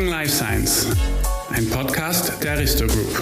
[0.00, 0.86] Talking Life Science,
[1.50, 3.20] ein Podcast der Aristo Group.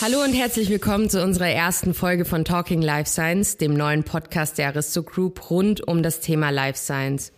[0.00, 4.56] Hallo und herzlich willkommen zu unserer ersten Folge von Talking Life Science, dem neuen Podcast
[4.56, 7.32] der Aristo Group rund um das Thema Life Science.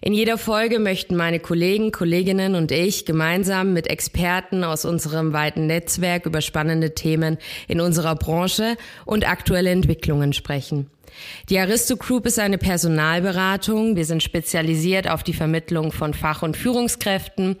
[0.00, 5.68] In jeder Folge möchten meine Kollegen, Kolleginnen und ich gemeinsam mit Experten aus unserem weiten
[5.68, 7.38] Netzwerk über spannende Themen
[7.68, 10.90] in unserer Branche und aktuelle Entwicklungen sprechen.
[11.48, 13.96] Die Aristo Group ist eine Personalberatung.
[13.96, 17.56] Wir sind spezialisiert auf die Vermittlung von Fach- und Führungskräften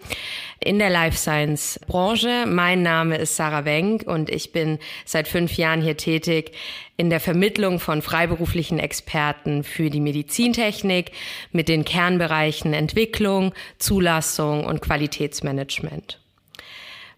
[0.60, 2.46] in der Life Science Branche.
[2.46, 6.52] Mein Name ist Sarah Wenk und ich bin seit fünf Jahren hier tätig
[6.96, 11.12] in der Vermittlung von freiberuflichen Experten für die Medizintechnik
[11.52, 16.23] mit den Kernbereichen Entwicklung, Zulassung und Qualitätsmanagement.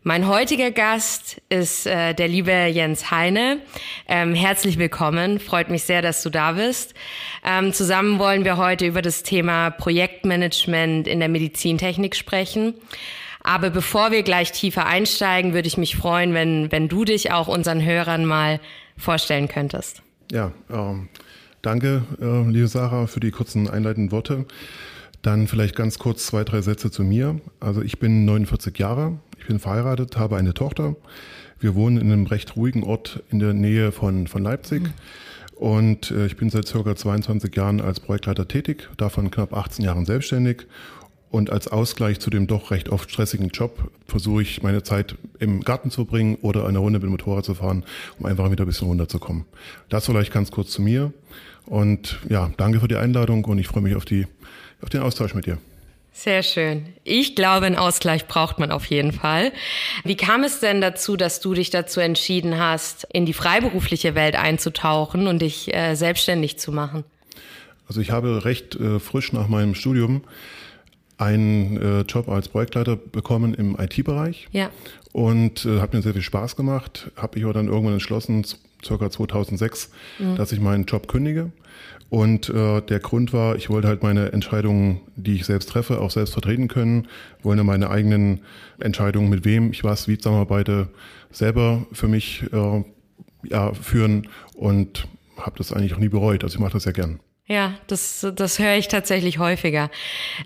[0.08, 3.58] Mein heutiger Gast ist äh, der liebe Jens Heine.
[4.06, 5.40] Ähm, herzlich willkommen.
[5.40, 6.94] Freut mich sehr, dass du da bist.
[7.44, 12.74] Ähm, zusammen wollen wir heute über das Thema Projektmanagement in der Medizintechnik sprechen.
[13.42, 17.48] Aber bevor wir gleich tiefer einsteigen, würde ich mich freuen, wenn, wenn du dich auch
[17.48, 18.60] unseren Hörern mal
[18.96, 20.02] vorstellen könntest.
[20.30, 21.08] Ja, ähm,
[21.62, 24.46] danke, äh, liebe Sarah, für die kurzen einleitenden Worte.
[25.26, 27.40] Dann vielleicht ganz kurz zwei, drei Sätze zu mir.
[27.58, 30.94] Also ich bin 49 Jahre, ich bin verheiratet, habe eine Tochter.
[31.58, 34.82] Wir wohnen in einem recht ruhigen Ort in der Nähe von, von Leipzig.
[34.82, 34.92] Mhm.
[35.56, 40.04] Und äh, ich bin seit circa 22 Jahren als Projektleiter tätig, davon knapp 18 Jahren
[40.04, 40.68] selbstständig.
[41.32, 45.62] Und als Ausgleich zu dem doch recht oft stressigen Job versuche ich meine Zeit im
[45.62, 47.82] Garten zu bringen oder eine Runde mit dem Motorrad zu fahren,
[48.20, 49.44] um einfach wieder ein bisschen runterzukommen.
[49.88, 51.12] Das vielleicht ganz kurz zu mir.
[51.64, 54.28] Und ja, danke für die Einladung und ich freue mich auf, die,
[54.82, 55.58] auf den Austausch mit dir.
[56.16, 56.86] Sehr schön.
[57.04, 59.52] Ich glaube, einen Ausgleich braucht man auf jeden Fall.
[60.02, 64.34] Wie kam es denn dazu, dass du dich dazu entschieden hast, in die freiberufliche Welt
[64.34, 67.04] einzutauchen und dich äh, selbstständig zu machen?
[67.86, 70.24] Also ich habe recht äh, frisch nach meinem Studium
[71.18, 74.48] einen äh, Job als Projektleiter bekommen im IT-Bereich.
[74.52, 74.70] Ja.
[75.12, 77.10] Und äh, hat mir sehr viel Spaß gemacht.
[77.16, 78.46] Habe ich aber dann irgendwann entschlossen,
[78.82, 80.36] circa 2006, mhm.
[80.36, 81.52] dass ich meinen Job kündige
[82.08, 86.10] und äh, der Grund war, ich wollte halt meine Entscheidungen, die ich selbst treffe, auch
[86.10, 87.08] selbst vertreten können,
[87.42, 88.40] wollte meine eigenen
[88.78, 90.88] Entscheidungen, mit wem ich was, wie zusammenarbeite,
[91.30, 92.84] selber für mich äh,
[93.48, 96.44] ja, führen und habe das eigentlich auch nie bereut.
[96.44, 97.20] Also ich mache das sehr gern.
[97.48, 99.90] Ja, das, das höre ich tatsächlich häufiger.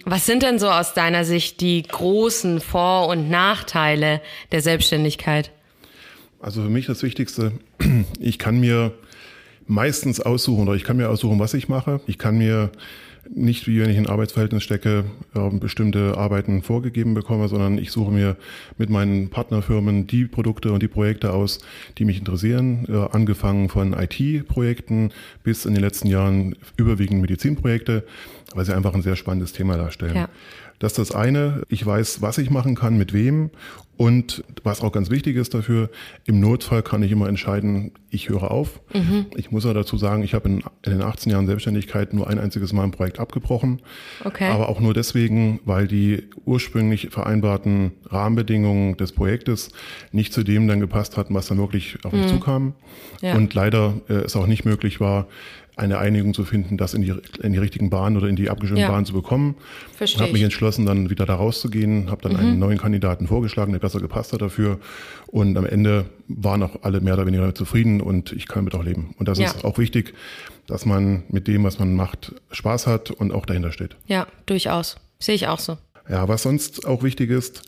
[0.05, 4.21] Was sind denn so aus deiner Sicht die großen Vor- und Nachteile
[4.53, 5.51] der Selbstständigkeit?
[6.41, 7.53] Also für mich das Wichtigste,
[8.21, 8.93] ich kann mir
[9.71, 12.01] meistens aussuchen oder ich kann mir aussuchen, was ich mache.
[12.07, 12.71] Ich kann mir
[13.33, 15.05] nicht, wie wenn ich in Arbeitsverhältnis stecke,
[15.53, 18.37] bestimmte Arbeiten vorgegeben bekomme, sondern ich suche mir
[18.79, 21.61] mit meinen Partnerfirmen die Produkte und die Projekte aus,
[21.99, 25.13] die mich interessieren, äh, angefangen von IT-Projekten
[25.45, 28.05] bis in den letzten Jahren überwiegend Medizinprojekte,
[28.55, 30.17] weil sie einfach ein sehr spannendes Thema darstellen.
[30.17, 30.29] Ja.
[30.81, 31.63] Das ist das eine.
[31.69, 33.51] Ich weiß, was ich machen kann, mit wem.
[33.99, 35.91] Und was auch ganz wichtig ist dafür,
[36.25, 38.81] im Notfall kann ich immer entscheiden, ich höre auf.
[38.95, 39.27] Mhm.
[39.37, 42.39] Ich muss ja dazu sagen, ich habe in, in, den 18 Jahren Selbstständigkeit nur ein
[42.39, 43.83] einziges Mal ein Projekt abgebrochen.
[44.25, 44.49] Okay.
[44.49, 49.69] Aber auch nur deswegen, weil die ursprünglich vereinbarten Rahmenbedingungen des Projektes
[50.13, 52.29] nicht zu dem dann gepasst hatten, was dann wirklich auf mich mhm.
[52.29, 52.73] zukam.
[53.21, 53.35] Ja.
[53.35, 55.27] Und leider äh, es auch nicht möglich war,
[55.81, 58.83] eine Einigung zu finden, das in die, in die richtigen Bahnen oder in die abgestimmten
[58.83, 58.91] ja.
[58.91, 59.57] Bahnen zu bekommen.
[59.97, 60.23] Verstehe.
[60.23, 62.39] Habe mich entschlossen, dann wieder da rauszugehen, habe dann mhm.
[62.39, 64.79] einen neuen Kandidaten vorgeschlagen, der besser gepasst hat dafür.
[65.27, 68.85] Und am Ende waren auch alle mehr oder weniger zufrieden und ich kann damit auch
[68.85, 69.15] leben.
[69.19, 69.47] Und das ja.
[69.47, 70.15] ist auch wichtig,
[70.67, 73.97] dass man mit dem, was man macht, Spaß hat und auch dahinter steht.
[74.07, 74.97] Ja, durchaus.
[75.19, 75.79] Sehe ich auch so.
[76.09, 77.63] Ja, was sonst auch wichtig ist,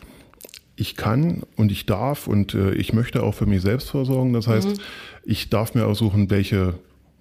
[0.75, 4.33] ich kann und ich darf und äh, ich möchte auch für mich selbst versorgen.
[4.33, 4.79] Das heißt, mhm.
[5.23, 6.75] ich darf mir aussuchen, welche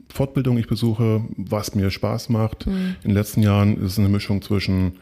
[0.08, 2.66] Fortbildung ich besuche, was mir Spaß macht.
[2.66, 2.96] Mhm.
[3.02, 4.98] In den letzten Jahren ist es eine Mischung zwischen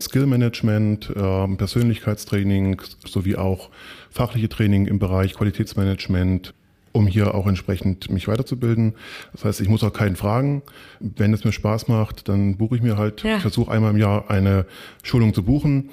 [0.00, 3.70] Skillmanagement, äh, Persönlichkeitstraining sowie auch
[4.10, 6.54] fachliche Training im Bereich Qualitätsmanagement,
[6.92, 8.94] um hier auch entsprechend mich weiterzubilden.
[9.32, 10.62] Das heißt, ich muss auch keinen fragen.
[11.00, 13.36] Wenn es mir Spaß macht, dann buche ich mir halt, ja.
[13.36, 14.66] ich versuche einmal im Jahr eine
[15.02, 15.90] Schulung zu buchen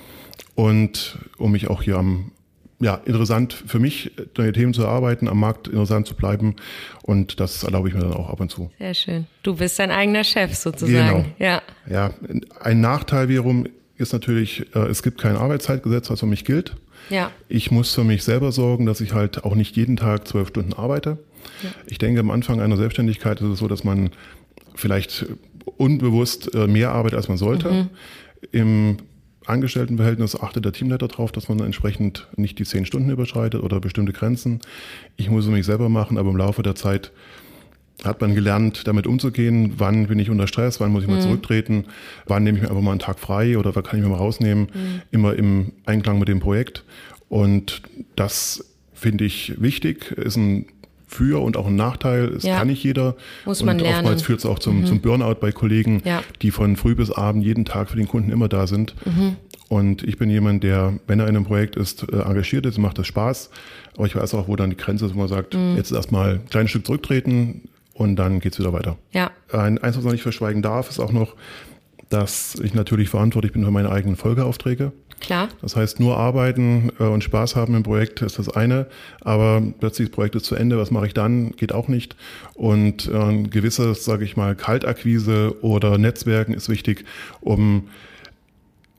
[0.54, 2.32] und um mich auch hier am
[2.80, 6.56] ja, interessant für mich, neue Themen zu erarbeiten, am Markt interessant zu bleiben.
[7.04, 8.70] Und das erlaube ich mir dann auch ab und zu.
[8.78, 9.28] Sehr schön.
[9.44, 11.24] Du bist dein eigener Chef sozusagen.
[11.24, 11.26] Genau.
[11.40, 11.62] Ja.
[11.90, 12.12] Ja,
[12.60, 13.68] ein Nachteil wiederum
[13.98, 16.76] ist natürlich, äh, es gibt kein Arbeitszeitgesetz, was für mich gilt.
[17.10, 17.32] Ja.
[17.48, 20.74] Ich muss für mich selber sorgen, dass ich halt auch nicht jeden Tag zwölf Stunden
[20.74, 21.18] arbeite.
[21.64, 21.70] Ja.
[21.86, 24.10] Ich denke, am Anfang einer Selbstständigkeit ist es so, dass man
[24.74, 25.28] vielleicht
[25.78, 27.72] unbewusst äh, mehr arbeitet, als man sollte.
[27.72, 27.90] Mhm.
[28.52, 28.98] Im
[29.46, 34.14] Angestelltenverhältnis achtet der Teamleiter darauf, dass man entsprechend nicht die zehn Stunden überschreitet oder bestimmte
[34.14, 34.60] Grenzen.
[35.18, 37.12] Ich muss es mich selber machen, aber im Laufe der Zeit
[38.04, 39.74] hat man gelernt, damit umzugehen.
[39.78, 40.80] Wann bin ich unter Stress?
[40.80, 41.22] Wann muss ich mal mhm.
[41.22, 41.86] zurücktreten?
[42.26, 44.18] Wann nehme ich mir einfach mal einen Tag frei oder was kann ich mir mal
[44.18, 44.68] rausnehmen?
[44.74, 45.02] Mhm.
[45.12, 46.84] Immer im Einklang mit dem Projekt.
[47.30, 47.82] Und
[48.16, 50.66] das finde ich wichtig, ist ein
[51.16, 52.26] für und auch ein Nachteil.
[52.26, 52.58] Es ja.
[52.58, 53.16] kann nicht jeder.
[53.46, 53.98] Muss man und lernen.
[53.98, 54.86] oftmals führt es auch zum, mhm.
[54.86, 56.22] zum Burnout bei Kollegen, ja.
[56.42, 58.96] die von früh bis abend jeden Tag für den Kunden immer da sind.
[59.06, 59.38] Mhm.
[59.68, 63.00] Und ich bin jemand, der, wenn er in einem Projekt ist, äh, engagiert ist, macht
[63.00, 63.50] das Spaß.
[63.96, 65.76] Aber ich weiß auch, wo dann die Grenze ist, wo man sagt, mhm.
[65.76, 68.98] jetzt erstmal ein kleines Stück zurücktreten und dann geht's wieder weiter.
[69.12, 69.32] Ja.
[69.52, 71.36] Ein, eins, was man nicht verschweigen darf, ist auch noch,
[72.10, 74.92] dass ich natürlich verantwortlich bin für meine eigenen Folgeaufträge.
[75.20, 75.50] Klar.
[75.62, 78.88] Das heißt, nur arbeiten äh, und Spaß haben im Projekt ist das eine,
[79.22, 81.52] aber plötzlich das Projekt ist zu Ende, was mache ich dann?
[81.52, 82.16] Geht auch nicht.
[82.54, 87.06] Und äh, ein gewisses, sage ich mal, Kaltakquise oder Netzwerken ist wichtig,
[87.42, 87.88] um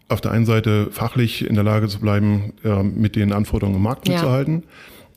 [0.08, 3.82] auf der einen Seite fachlich in der Lage zu bleiben, äh, mit den Anforderungen im
[3.82, 4.62] Markt mitzuhalten.
[4.62, 4.68] Ja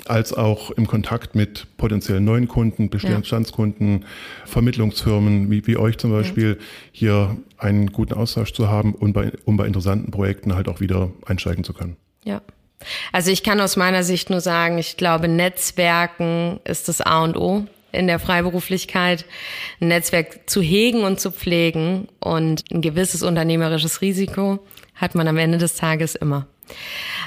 [0.05, 4.07] als auch im Kontakt mit potenziellen neuen Kunden, Bestandskunden, ja.
[4.45, 6.65] Vermittlungsfirmen wie, wie euch zum Beispiel, ja.
[6.91, 11.11] hier einen guten Austausch zu haben und bei, um bei interessanten Projekten halt auch wieder
[11.25, 11.97] einsteigen zu können.
[12.23, 12.41] Ja.
[13.11, 17.35] Also ich kann aus meiner Sicht nur sagen, ich glaube, Netzwerken ist das A und
[17.35, 19.25] O in der Freiberuflichkeit,
[19.81, 24.59] ein Netzwerk zu hegen und zu pflegen und ein gewisses unternehmerisches Risiko
[24.95, 26.47] hat man am Ende des Tages immer.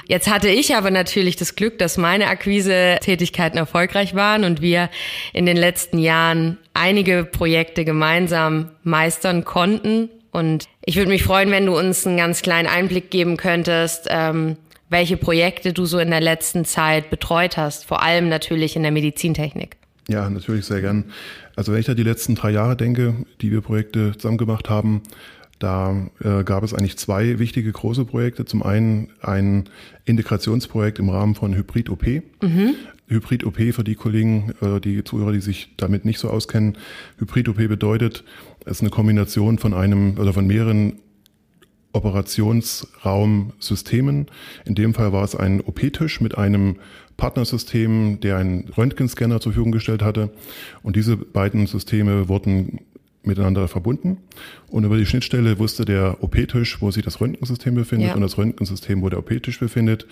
[0.07, 4.89] Jetzt hatte ich aber natürlich das Glück, dass meine Akquise-Tätigkeiten erfolgreich waren und wir
[5.31, 10.09] in den letzten Jahren einige Projekte gemeinsam meistern konnten.
[10.31, 14.57] Und ich würde mich freuen, wenn du uns einen ganz kleinen Einblick geben könntest, ähm,
[14.89, 18.91] welche Projekte du so in der letzten Zeit betreut hast, vor allem natürlich in der
[18.91, 19.77] Medizintechnik.
[20.07, 21.05] Ja, natürlich sehr gern.
[21.55, 25.01] Also wenn ich da die letzten drei Jahre denke, die wir Projekte zusammen gemacht haben,
[25.63, 28.43] da äh, gab es eigentlich zwei wichtige große Projekte.
[28.43, 29.69] Zum einen ein
[30.03, 32.05] Integrationsprojekt im Rahmen von Hybrid OP.
[32.05, 32.75] Mhm.
[33.07, 36.77] Hybrid OP für die Kollegen, äh, die Zuhörer, die sich damit nicht so auskennen.
[37.17, 38.25] Hybrid OP bedeutet,
[38.65, 40.99] es ist eine Kombination von einem oder von mehreren
[41.93, 44.25] Operationsraumsystemen.
[44.65, 46.75] In dem Fall war es ein OP-Tisch mit einem
[47.15, 50.33] Partnersystem, der einen Röntgenscanner zur Verfügung gestellt hatte.
[50.81, 52.81] Und diese beiden Systeme wurden
[53.23, 54.17] miteinander verbunden.
[54.67, 58.15] Und über die Schnittstelle wusste der OP-Tisch, wo sich das Röntgensystem befindet ja.
[58.15, 60.05] und das Röntgensystem, wo der OP-Tisch befindet.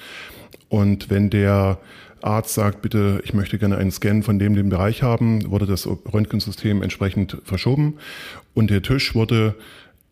[0.69, 1.79] Und wenn der
[2.21, 5.87] Arzt sagt, bitte, ich möchte gerne einen Scan von dem, dem Bereich haben, wurde das
[5.87, 7.95] Röntgensystem entsprechend verschoben
[8.53, 9.55] und der Tisch wurde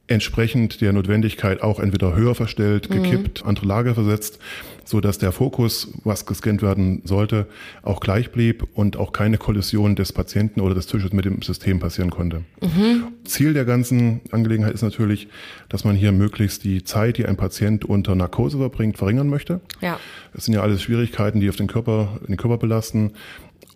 [0.08, 3.04] entsprechend der Notwendigkeit auch entweder höher verstellt, mhm.
[3.04, 3.50] gekippt, mhm.
[3.50, 4.40] andere Lage versetzt,
[4.90, 7.46] so dass der Fokus, was gescannt werden sollte,
[7.84, 11.80] auch gleich blieb und auch keine Kollision des Patienten oder des Tisches mit dem System
[11.80, 12.42] passieren konnte.
[12.60, 13.04] Mhm.
[13.24, 15.28] Ziel der ganzen Angelegenheit ist natürlich,
[15.70, 19.62] dass man hier möglichst die Zeit, die ein Patient unter Narkose verbringt, verringern möchte.
[19.80, 20.00] Ja.
[20.34, 23.12] Das sind ja alles Schwierigkeiten, die auf den Körper, den Körper belasten.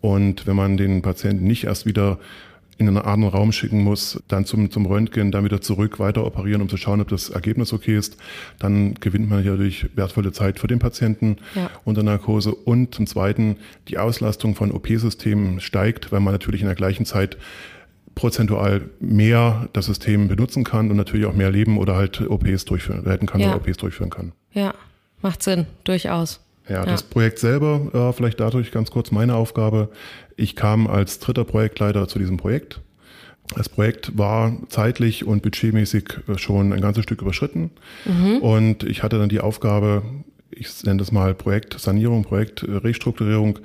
[0.02, 2.18] Und wenn man den Patienten nicht erst wieder
[2.78, 6.62] in einen anderen Raum schicken muss, dann zum, zum Röntgen, dann wieder zurück, weiter operieren,
[6.62, 8.18] um zu schauen, ob das Ergebnis okay ist,
[8.60, 11.70] dann gewinnt man natürlich wertvolle Zeit für den Patienten ja.
[11.84, 12.54] unter Narkose.
[12.54, 17.38] Und zum Zweiten, die Auslastung von OP-Systemen steigt, weil man natürlich in der gleichen Zeit
[18.16, 23.02] prozentual mehr das System benutzen kann und natürlich auch mehr Leben oder halt OPs durchführen,
[23.02, 23.50] retten kann ja.
[23.50, 24.34] oder OPs durchführen kann.
[24.52, 24.74] Ja,
[25.22, 26.43] macht Sinn, durchaus.
[26.68, 29.90] Ja, ja, das Projekt selber, äh, vielleicht dadurch ganz kurz meine Aufgabe.
[30.38, 32.80] Ich kam als dritter Projektleiter zu diesem Projekt.
[33.56, 37.72] Das Projekt war zeitlich und budgetmäßig äh, schon ein ganzes Stück überschritten.
[38.06, 38.38] Mhm.
[38.38, 40.04] Und ich hatte dann die Aufgabe,
[40.52, 43.60] ich nenne das mal Projekt Sanierung, Projekt äh, Restrukturierung,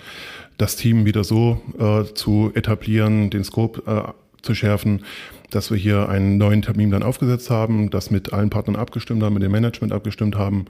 [0.56, 5.04] das Team wieder so äh, zu etablieren, den Scope äh, zu schärfen,
[5.50, 9.35] dass wir hier einen neuen Termin dann aufgesetzt haben, das mit allen Partnern abgestimmt haben,
[9.35, 10.67] mit dem Management abgestimmt haben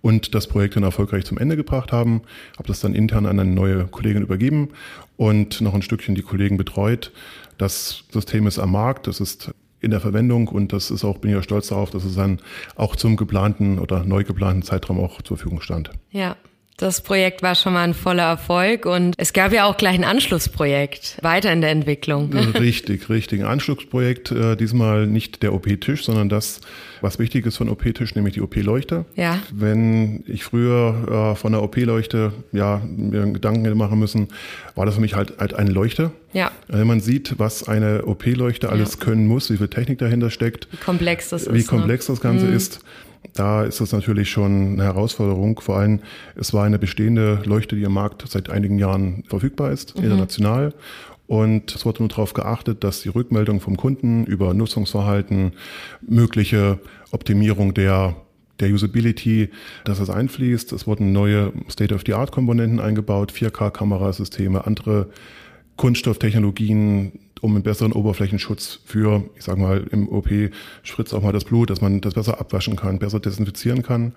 [0.00, 2.22] und das Projekt dann erfolgreich zum Ende gebracht haben.
[2.56, 4.70] Habe das dann intern an eine neue Kollegin übergeben
[5.16, 7.12] und noch ein Stückchen die Kollegen betreut.
[7.58, 11.30] Das System ist am Markt, das ist in der Verwendung und das ist auch, bin
[11.30, 12.38] ich ja stolz darauf, dass es dann
[12.76, 15.90] auch zum geplanten oder neu geplanten Zeitraum auch zur Verfügung stand.
[16.10, 16.36] Ja,
[16.76, 20.04] das Projekt war schon mal ein voller Erfolg und es gab ja auch gleich ein
[20.04, 22.32] Anschlussprojekt weiter in der Entwicklung.
[22.32, 23.40] Richtig, richtig.
[23.40, 26.60] Ein Anschlussprojekt, äh, diesmal nicht der OP-Tisch, sondern das,
[27.00, 29.04] was wichtig ist von OP-Tisch, nämlich die OP-Leuchte.
[29.14, 29.38] Ja.
[29.52, 34.28] Wenn ich früher äh, von der OP-Leuchte ja, mir Gedanken machen müssen,
[34.74, 36.10] war das für mich halt, halt eine Leuchte.
[36.32, 36.50] Ja.
[36.68, 39.04] Wenn man sieht, was eine OP-Leuchte alles ja.
[39.04, 41.64] können muss, wie viel Technik dahinter steckt, wie komplex das wie ist.
[41.64, 42.14] Wie komplex ne?
[42.14, 42.56] das Ganze mhm.
[42.56, 42.80] ist
[43.34, 45.60] da ist es natürlich schon eine Herausforderung.
[45.60, 46.00] Vor allem,
[46.34, 50.04] es war eine bestehende Leuchte, die im Markt seit einigen Jahren verfügbar ist, mhm.
[50.04, 50.74] international.
[51.26, 55.52] Und es wurde nur darauf geachtet, dass die Rückmeldung vom Kunden über Nutzungsverhalten,
[56.02, 56.78] mögliche
[57.10, 58.16] Optimierung der
[58.60, 59.50] der Usability,
[59.84, 60.72] dass es einfließt.
[60.72, 65.10] Es wurden neue State-of-the-Art-Komponenten eingebaut, 4K-Kamerasysteme, andere
[65.76, 70.28] Kunststofftechnologien, um einen besseren Oberflächenschutz für, ich sage mal, im OP
[70.84, 74.14] spritzt auch mal das Blut, dass man das besser abwaschen kann, besser desinfizieren kann.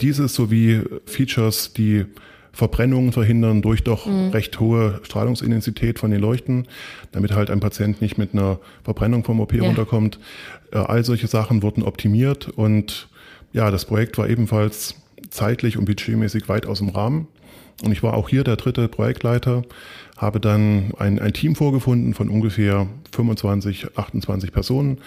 [0.00, 2.04] Dieses sowie Features, die
[2.52, 4.30] Verbrennungen verhindern durch doch mhm.
[4.30, 6.66] recht hohe Strahlungsintensität von den Leuchten,
[7.12, 9.62] damit halt ein Patient nicht mit einer Verbrennung vom OP ja.
[9.62, 10.18] runterkommt.
[10.72, 13.08] Äh, all solche Sachen wurden optimiert und
[13.52, 14.96] ja, das Projekt war ebenfalls
[15.30, 17.28] zeitlich und budgetmäßig weit aus dem Rahmen.
[17.84, 19.62] Und ich war auch hier der dritte Projektleiter,
[20.18, 24.98] habe dann ein, ein Team vorgefunden von ungefähr 25, 28 Personen,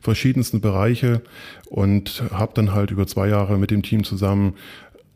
[0.00, 1.22] verschiedensten Bereiche
[1.68, 4.54] und habe dann halt über zwei Jahre mit dem Team zusammen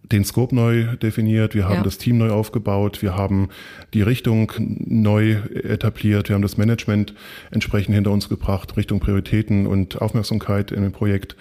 [0.02, 1.82] den Scope neu definiert, wir haben ja.
[1.82, 3.48] das Team neu aufgebaut, wir haben
[3.94, 7.14] die Richtung neu etabliert, wir haben das Management
[7.50, 11.36] entsprechend hinter uns gebracht, Richtung Prioritäten und Aufmerksamkeit in dem Projekt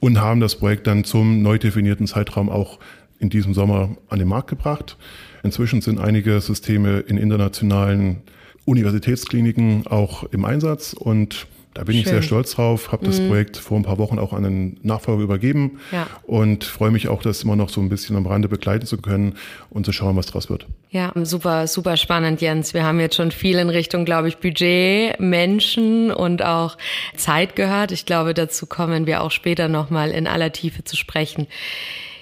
[0.00, 2.78] und haben das Projekt dann zum neu definierten Zeitraum auch
[3.18, 4.96] in diesem Sommer an den Markt gebracht.
[5.42, 8.22] Inzwischen sind einige Systeme in internationalen
[8.64, 12.02] Universitätskliniken auch im Einsatz und da bin Schön.
[12.02, 13.28] ich sehr stolz drauf, habe das mhm.
[13.28, 16.08] Projekt vor ein paar Wochen auch an den Nachfolger übergeben ja.
[16.24, 19.36] und freue mich auch, das immer noch so ein bisschen am Rande begleiten zu können
[19.70, 20.66] und zu schauen, was draus wird.
[20.90, 22.74] Ja, super, super spannend, Jens.
[22.74, 26.76] Wir haben jetzt schon viel in Richtung, glaube ich, Budget, Menschen und auch
[27.14, 27.92] Zeit gehört.
[27.92, 31.46] Ich glaube, dazu kommen wir auch später nochmal in aller Tiefe zu sprechen.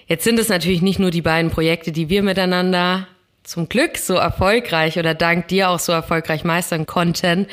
[0.09, 3.07] Jetzt sind es natürlich nicht nur die beiden Projekte, die wir miteinander
[3.45, 7.47] zum Glück so erfolgreich oder dank dir auch so erfolgreich meistern konnten,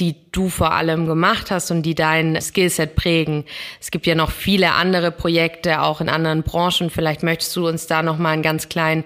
[0.00, 3.44] die du vor allem gemacht hast und die dein Skillset prägen.
[3.80, 6.90] Es gibt ja noch viele andere Projekte, auch in anderen Branchen.
[6.90, 9.04] Vielleicht möchtest du uns da noch mal einen ganz kleinen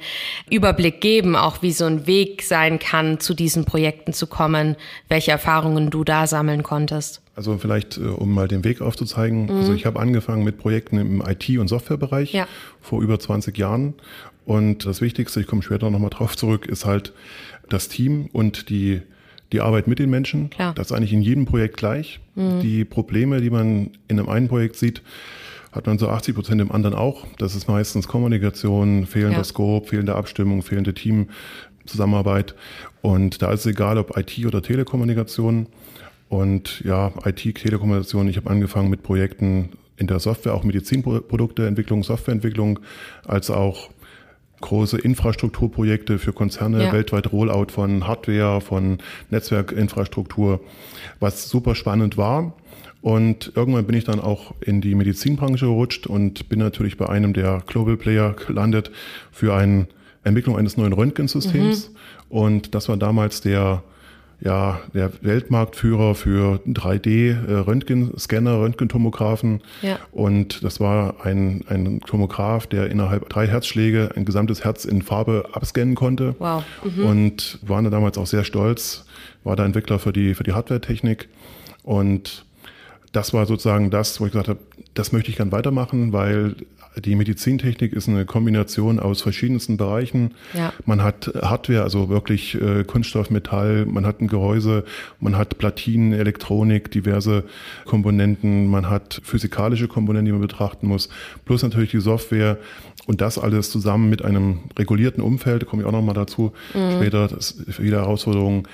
[0.51, 4.77] Überblick geben, auch wie so ein Weg sein kann, zu diesen Projekten zu kommen,
[5.09, 7.23] welche Erfahrungen du da sammeln konntest.
[7.37, 9.45] Also vielleicht, äh, um mal den Weg aufzuzeigen.
[9.45, 9.51] Mhm.
[9.51, 12.49] Also ich habe angefangen mit Projekten im IT- und Softwarebereich ja.
[12.81, 13.95] vor über 20 Jahren
[14.47, 17.13] und das Wichtigste, ich komme später nochmal drauf zurück, ist halt
[17.69, 19.03] das Team und die,
[19.53, 20.51] die Arbeit mit den Menschen.
[20.51, 20.73] Klar.
[20.75, 22.21] Das ist eigentlich in jedem Projekt gleich.
[22.37, 22.61] Mhm.
[22.61, 25.03] Die Probleme, die man in einem einen Projekt sieht,
[25.73, 27.27] hat man so 80 Prozent im anderen auch.
[27.39, 29.45] Das ist meistens Kommunikation, fehlender ja.
[29.45, 32.55] Scope, fehlende Abstimmung, fehlende Teamzusammenarbeit.
[33.03, 35.67] Und da ist es egal, ob IT oder Telekommunikation.
[36.29, 42.81] Und ja, IT, Telekommunikation, ich habe angefangen mit Projekten in der Software, auch Medizinprodukteentwicklung, Softwareentwicklung,
[43.25, 43.91] als auch
[44.61, 46.93] große Infrastrukturprojekte für Konzerne, ja.
[46.93, 48.99] weltweit Rollout von Hardware, von
[49.31, 50.61] Netzwerkinfrastruktur,
[51.21, 52.55] was super spannend war.
[53.03, 57.35] Und irgendwann bin ich dann auch in die Medizinbranche gerutscht und bin natürlich bei einem
[57.35, 58.91] der Global Player gelandet
[59.31, 59.87] für eine
[60.25, 61.91] Entwicklung eines neuen Röntgensystems.
[61.91, 61.97] Mhm.
[62.29, 63.85] Und das war damals der
[64.41, 69.63] ja, der Weltmarktführer für 3D-Röntgenscanner, äh, Röntgentomographen.
[69.83, 69.99] Ja.
[70.13, 75.49] Und das war ein, ein Tomograph, der innerhalb drei Herzschläge ein gesamtes Herz in Farbe
[75.53, 76.35] abscannen konnte.
[76.39, 76.65] Wow.
[76.85, 77.07] Mhm.
[77.07, 79.07] Und waren da damals auch sehr stolz,
[79.43, 81.29] war da Entwickler für die, für die Hardware-Technik.
[81.83, 82.45] Und
[83.13, 84.61] das war sozusagen das, wo ich gesagt habe,
[84.93, 86.57] das möchte ich gern weitermachen, weil
[86.99, 90.33] die Medizintechnik ist eine Kombination aus verschiedensten Bereichen.
[90.55, 90.73] Ja.
[90.87, 94.85] Man hat Hardware, also wirklich äh, Kunststoff, Metall, man hat ein Gehäuse,
[95.21, 97.45] man hat Platinen, Elektronik, diverse
[97.85, 101.11] Komponenten, man hat physikalische Komponenten, die man betrachten muss,
[101.45, 102.57] plus natürlich die Software
[103.07, 106.93] und das alles zusammen mit einem regulierten Umfeld, da komme ich auch nochmal dazu mhm.
[106.97, 108.67] später, das viele Herausforderungen.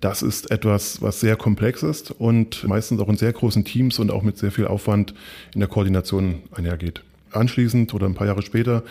[0.00, 4.12] Das ist etwas, was sehr komplex ist und meistens auch in sehr großen Teams und
[4.12, 5.12] auch mit sehr viel Aufwand
[5.54, 8.82] in der Koordination einhergeht anschließend oder ein paar Jahre später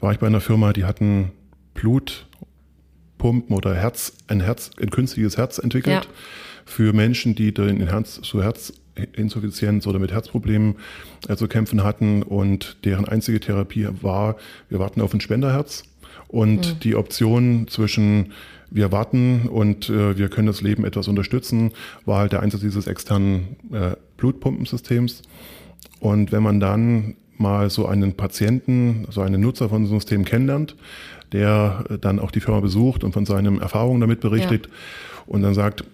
[0.00, 1.32] war ich bei einer Firma, die hatten
[1.74, 6.10] Blutpumpen oder Herz, ein Herz, ein künstliches Herz entwickelt ja.
[6.64, 10.76] für Menschen, die in Herz, zu Herzinsuffizienz oder mit Herzproblemen
[11.28, 14.36] äh, zu kämpfen hatten und deren einzige Therapie war,
[14.68, 15.84] wir warten auf ein Spenderherz
[16.28, 16.80] und mhm.
[16.80, 18.32] die Option zwischen
[18.70, 21.72] wir warten und äh, wir können das Leben etwas unterstützen,
[22.04, 25.22] war halt der Einsatz dieses externen äh, Blutpumpensystems.
[26.00, 30.24] Und wenn man dann mal so einen Patienten, so einen Nutzer von so einem System
[30.24, 30.76] kennenlernt,
[31.32, 34.72] der dann auch die Firma besucht und von seinen Erfahrungen damit berichtet ja.
[35.26, 35.84] und dann sagt,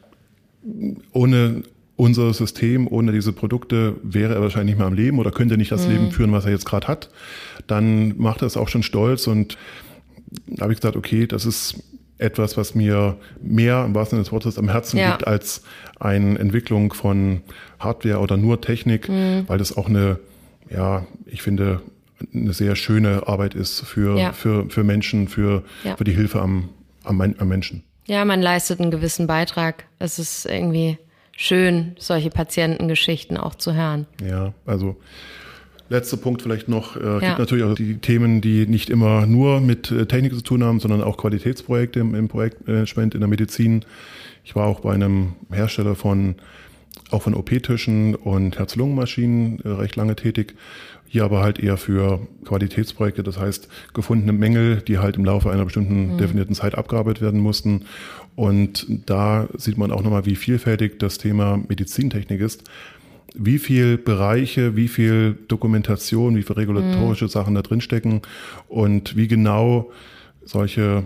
[1.13, 1.63] ohne
[1.97, 5.71] unser System, ohne diese Produkte wäre er wahrscheinlich nicht mehr am Leben oder könnte nicht
[5.71, 5.93] das mhm.
[5.93, 7.11] Leben führen, was er jetzt gerade hat,
[7.67, 9.57] dann macht er es auch schon stolz und
[10.47, 11.77] da habe ich gesagt, okay, das ist
[12.19, 15.11] etwas, was mir mehr im wahrsten Sinne des Wortes am Herzen ja.
[15.11, 15.63] liegt als
[15.99, 17.43] eine Entwicklung von
[17.79, 19.45] Hardware oder nur Technik, mhm.
[19.47, 20.19] weil das auch eine
[20.71, 21.81] ja, ich finde,
[22.33, 24.33] eine sehr schöne Arbeit ist für, ja.
[24.33, 25.97] für, für Menschen, für, ja.
[25.97, 26.69] für die Hilfe am,
[27.03, 27.83] am, am Menschen.
[28.07, 29.85] Ja, man leistet einen gewissen Beitrag.
[29.99, 30.99] Es ist irgendwie
[31.33, 34.07] schön, solche Patientengeschichten auch zu hören.
[34.23, 34.97] Ja, also
[35.89, 36.97] letzter Punkt vielleicht noch.
[36.97, 37.19] Äh, ja.
[37.21, 40.81] gibt natürlich auch die Themen, die nicht immer nur mit äh, Technik zu tun haben,
[40.81, 43.85] sondern auch Qualitätsprojekte im, im Projektmanagement, in der Medizin.
[44.45, 46.37] Ich war auch bei einem Hersteller von
[47.11, 50.55] auch von OP-Tischen und Herz-Lungen-Maschinen äh, recht lange tätig.
[51.07, 55.65] Hier aber halt eher für Qualitätsprojekte, das heißt gefundene Mängel, die halt im Laufe einer
[55.65, 56.19] bestimmten mhm.
[56.19, 57.85] definierten Zeit abgearbeitet werden mussten.
[58.35, 62.65] Und da sieht man auch nochmal, wie vielfältig das Thema Medizintechnik ist.
[63.37, 67.31] Wie viel Bereiche, wie viel Dokumentation, wie viel regulatorische mhm.
[67.31, 68.23] Sachen da drin stecken
[68.69, 69.91] und wie genau
[70.45, 71.05] solche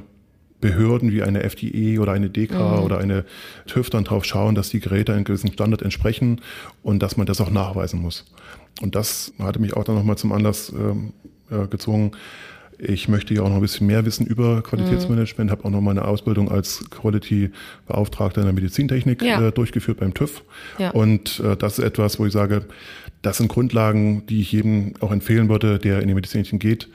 [0.61, 2.83] Behörden wie eine FDE oder eine DK mhm.
[2.83, 3.25] oder eine
[3.67, 6.41] TÜV dann drauf schauen, dass die Geräte einem gewissen Standard entsprechen
[6.83, 8.25] und dass man das auch nachweisen muss.
[8.81, 11.13] Und das hatte mich auch dann nochmal zum Anlass ähm,
[11.51, 12.13] äh, gezwungen.
[12.81, 15.53] Ich möchte ja auch noch ein bisschen mehr wissen über Qualitätsmanagement, mhm.
[15.53, 19.49] habe auch noch meine Ausbildung als Quality-Beauftragter in der Medizintechnik ja.
[19.49, 20.45] äh, durchgeführt beim TÜV.
[20.79, 20.91] Ja.
[20.91, 22.67] Und äh, das ist etwas, wo ich sage,
[23.23, 26.89] das sind Grundlagen, die ich jedem auch empfehlen würde, der in die Medizintechnik geht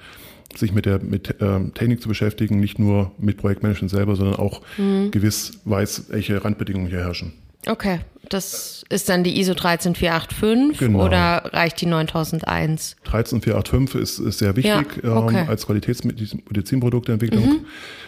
[0.57, 4.62] sich mit der mit, ähm, Technik zu beschäftigen, nicht nur mit Projektmanagement selber, sondern auch
[4.77, 5.12] mhm.
[5.12, 7.33] gewiss weiß, welche Randbedingungen hier herrschen.
[7.65, 11.05] Okay, das ist dann die ISO 13485 genau.
[11.05, 12.98] oder reicht die 9001?
[13.03, 15.41] 13485 ist, ist sehr wichtig ja, okay.
[15.41, 17.45] ähm, als Qualitätsmedizinprodukteentwicklung.
[17.45, 17.65] Mhm.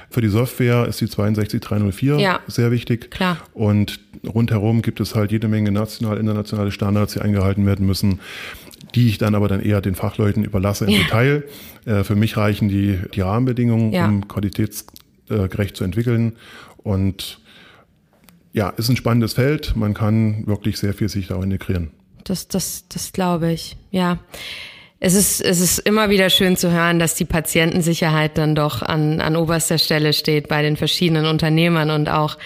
[0.09, 3.11] Für die Software ist die 62304 ja, sehr wichtig.
[3.11, 3.37] Klar.
[3.53, 8.19] Und rundherum gibt es halt jede Menge national, internationale Standards, die eingehalten werden müssen
[8.95, 10.99] die ich dann aber dann eher den Fachleuten überlasse im ja.
[10.99, 11.43] Detail.
[11.85, 14.07] Äh, für mich reichen die, die Rahmenbedingungen, ja.
[14.07, 16.37] um qualitätsgerecht zu entwickeln.
[16.77, 17.39] Und
[18.53, 19.75] ja, ist ein spannendes Feld.
[19.75, 21.91] Man kann wirklich sehr viel sich da integrieren.
[22.23, 24.19] Das, das, das glaube ich, ja.
[25.01, 29.19] Es ist, es ist immer wieder schön zu hören, dass die Patientensicherheit dann doch an,
[29.19, 32.37] an oberster Stelle steht bei den verschiedenen Unternehmern und auch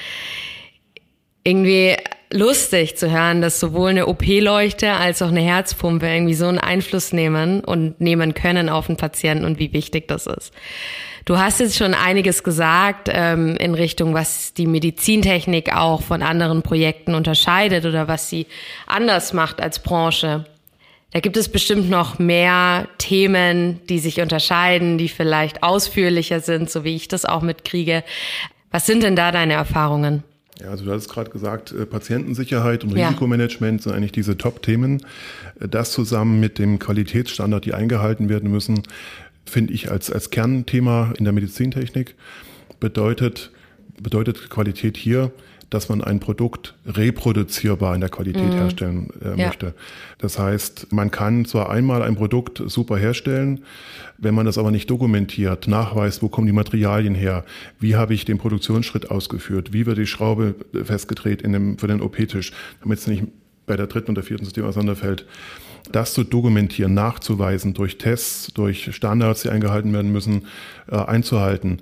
[1.43, 1.95] irgendwie
[2.31, 7.11] lustig zu hören, dass sowohl eine OP-Leuchte als auch eine Herzpumpe irgendwie so einen Einfluss
[7.11, 10.53] nehmen und nehmen können auf den Patienten und wie wichtig das ist.
[11.25, 16.61] Du hast jetzt schon einiges gesagt ähm, in Richtung, was die Medizintechnik auch von anderen
[16.61, 18.47] Projekten unterscheidet oder was sie
[18.87, 20.45] anders macht als Branche.
[21.11, 26.83] Da gibt es bestimmt noch mehr Themen, die sich unterscheiden, die vielleicht ausführlicher sind, so
[26.83, 28.03] wie ich das auch mitkriege.
[28.71, 30.23] Was sind denn da deine Erfahrungen?
[30.61, 35.01] Ja, also du hast gerade gesagt, äh, Patientensicherheit und Risikomanagement sind eigentlich diese Top-Themen.
[35.59, 38.83] Äh, das zusammen mit dem Qualitätsstandard, die eingehalten werden müssen,
[39.45, 42.15] finde ich als, als Kernthema in der Medizintechnik.
[42.79, 43.51] Bedeutet,
[44.01, 45.31] bedeutet Qualität hier,
[45.69, 48.57] dass man ein Produkt reproduzierbar in der Qualität mhm.
[48.57, 49.47] herstellen äh, ja.
[49.47, 49.73] möchte.
[50.17, 53.63] Das heißt, man kann zwar einmal ein Produkt super herstellen,
[54.17, 57.45] wenn man das aber nicht dokumentiert, nachweist, wo kommen die Materialien her,
[57.79, 62.01] wie habe ich den Produktionsschritt ausgeführt, wie wird die Schraube festgedreht in dem, für den
[62.01, 62.51] OP-Tisch,
[62.81, 63.23] damit es nicht
[63.65, 65.25] bei der dritten und der vierten System auseinanderfällt.
[65.91, 70.45] Das zu dokumentieren, nachzuweisen, durch Tests, durch Standards, die eingehalten werden müssen,
[70.91, 71.81] äh, einzuhalten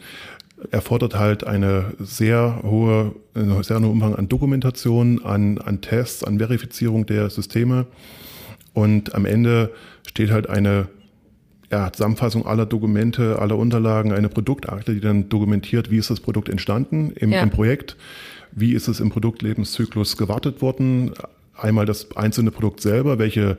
[0.72, 6.40] erfordert halt eine sehr hohe, einen sehr hohen Umfang an Dokumentation, an, an Tests, an
[6.40, 7.86] Verifizierung der Systeme.
[8.74, 9.72] Und am Ende
[10.08, 10.88] steht halt eine
[11.72, 16.50] ja, Zusammenfassung aller Dokumente, aller Unterlagen, eine Produktakte, die dann dokumentiert, wie ist das Produkt
[16.50, 17.42] entstanden im, ja.
[17.42, 17.98] im Projekt,
[18.52, 21.12] wie ist es im Produktlebenszyklus gewartet worden,
[21.56, 23.58] einmal das einzelne Produkt selber, welche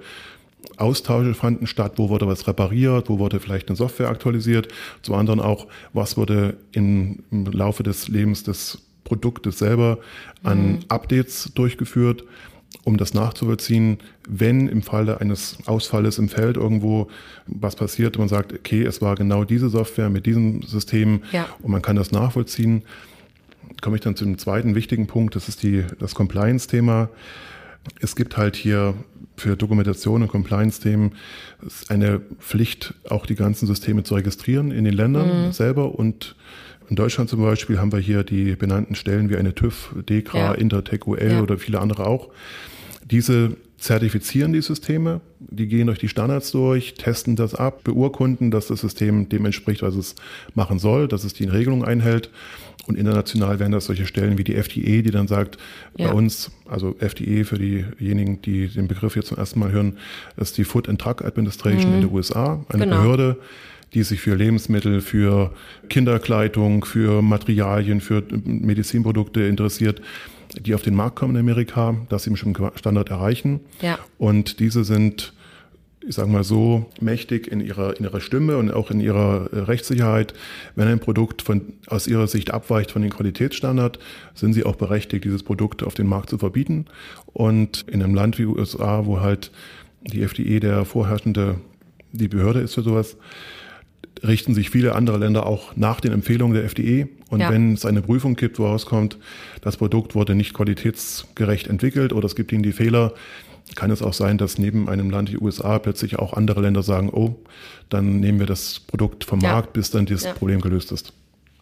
[0.77, 4.69] Austausche fanden statt, wo wurde was repariert, wo wurde vielleicht eine Software aktualisiert,
[5.03, 9.99] zum anderen auch, was wurde im, Laufe des Lebens des Produktes selber
[10.43, 10.79] an mhm.
[10.89, 12.25] Updates durchgeführt,
[12.85, 17.09] um das nachzuvollziehen, wenn im Falle eines Ausfalles im Feld irgendwo
[17.47, 21.49] was passiert und man sagt, okay, es war genau diese Software mit diesem System ja.
[21.63, 22.83] und man kann das nachvollziehen,
[23.81, 27.09] komme ich dann zu dem zweiten wichtigen Punkt, das ist die, das Compliance-Thema.
[28.01, 28.95] Es gibt halt hier
[29.37, 31.13] für Dokumentation und Compliance-Themen
[31.89, 35.53] eine Pflicht, auch die ganzen Systeme zu registrieren in den Ländern mhm.
[35.53, 35.95] selber.
[35.95, 36.37] Und
[36.89, 40.53] in Deutschland zum Beispiel haben wir hier die benannten Stellen wie eine TÜV, DEKRA, ja.
[40.53, 41.41] Intertech UL ja.
[41.43, 42.31] oder viele andere auch.
[43.05, 48.67] Diese zertifizieren die Systeme, die gehen durch die Standards durch, testen das ab, beurkunden, dass
[48.67, 50.17] das System dem entspricht, was es
[50.55, 52.31] machen soll, dass es die Regelung einhält.
[52.89, 55.59] Und international wären das solche Stellen wie die FDE, die dann sagt,
[55.97, 56.09] ja.
[56.09, 59.99] bei uns, also FDE für diejenigen, die den Begriff jetzt zum ersten Mal hören,
[60.37, 61.97] das ist die Food and Drug Administration mhm.
[61.97, 63.03] in den USA, eine genau.
[63.03, 63.37] Behörde,
[63.95, 65.53] die sich für Lebensmittel, für
[65.89, 70.01] Kinderkleidung, für Materialien, für Medizinprodukte interessiert,
[70.61, 73.61] die auf den Markt kommen in Amerika, dass sie einen bestimmten Standard erreichen.
[73.81, 73.99] Ja.
[74.19, 75.33] Und diese sind
[76.09, 79.59] ich sage mal so, mächtig in ihrer, in ihrer Stimme und auch in ihrer äh,
[79.61, 80.33] Rechtssicherheit.
[80.75, 83.99] Wenn ein Produkt von, aus ihrer Sicht abweicht von den Qualitätsstandard,
[84.35, 86.87] sind sie auch berechtigt, dieses Produkt auf den Markt zu verbieten.
[87.27, 89.51] Und in einem Land wie USA, wo halt
[90.01, 91.57] die FDE der vorherrschende,
[92.13, 93.17] die Behörde ist für sowas,
[94.23, 97.09] richten sich viele andere Länder auch nach den Empfehlungen der FDE.
[97.31, 97.51] Und ja.
[97.51, 99.19] wenn es eine Prüfung gibt, wo rauskommt,
[99.61, 103.15] das Produkt wurde nicht qualitätsgerecht entwickelt oder es gibt ihnen die Fehler,
[103.75, 107.11] kann es auch sein, dass neben einem Land die USA plötzlich auch andere Länder sagen,
[107.11, 107.37] oh,
[107.89, 109.53] dann nehmen wir das Produkt vom ja.
[109.53, 110.33] Markt, bis dann dieses ja.
[110.33, 111.13] Problem gelöst ist.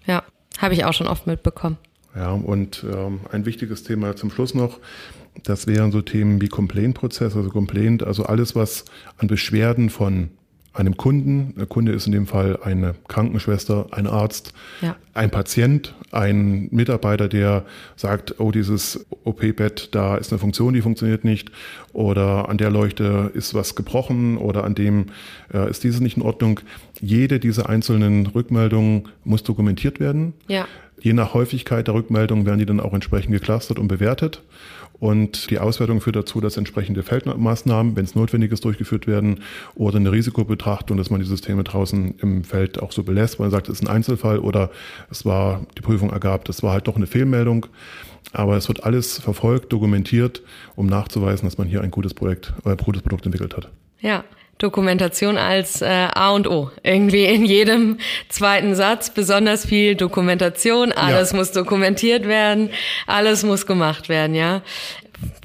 [0.06, 0.22] Ja,
[0.58, 1.78] habe ich auch schon oft mitbekommen.
[2.14, 4.78] Ja, und ähm, ein wichtiges Thema zum Schluss noch,
[5.42, 8.86] das wären so Themen wie Complaint-Prozess, also Complaint, also alles, was
[9.18, 10.30] an Beschwerden von
[10.76, 14.96] einem Kunden, der Kunde ist in dem Fall eine Krankenschwester, ein Arzt, ja.
[15.14, 17.64] ein Patient, ein Mitarbeiter, der
[17.96, 21.50] sagt, oh, dieses OP-Bett, da ist eine Funktion, die funktioniert nicht,
[21.92, 25.06] oder an der Leuchte ist was gebrochen, oder an dem
[25.52, 26.60] äh, ist dieses nicht in Ordnung.
[27.00, 30.34] Jede dieser einzelnen Rückmeldungen muss dokumentiert werden.
[30.46, 30.66] Ja.
[31.00, 34.42] Je nach Häufigkeit der Rückmeldungen werden die dann auch entsprechend geclustert und bewertet.
[34.98, 39.40] Und die Auswertung führt dazu, dass entsprechende Feldmaßnahmen, wenn es notwendig ist, durchgeführt werden
[39.74, 43.50] oder eine Risikobetrachtung, dass man die Systeme draußen im Feld auch so belässt, weil man
[43.50, 44.70] sagt, es ist ein Einzelfall oder
[45.10, 47.66] es war, die Prüfung ergab, das war halt doch eine Fehlmeldung.
[48.32, 50.42] Aber es wird alles verfolgt, dokumentiert,
[50.74, 53.70] um nachzuweisen, dass man hier ein gutes Projekt, äh, ein gutes Produkt entwickelt hat.
[54.00, 54.24] Ja,
[54.58, 56.70] Dokumentation als äh, A und O.
[56.82, 60.92] Irgendwie in jedem zweiten Satz besonders viel Dokumentation.
[60.92, 61.38] Alles ja.
[61.38, 62.70] muss dokumentiert werden,
[63.06, 64.62] alles muss gemacht werden, ja.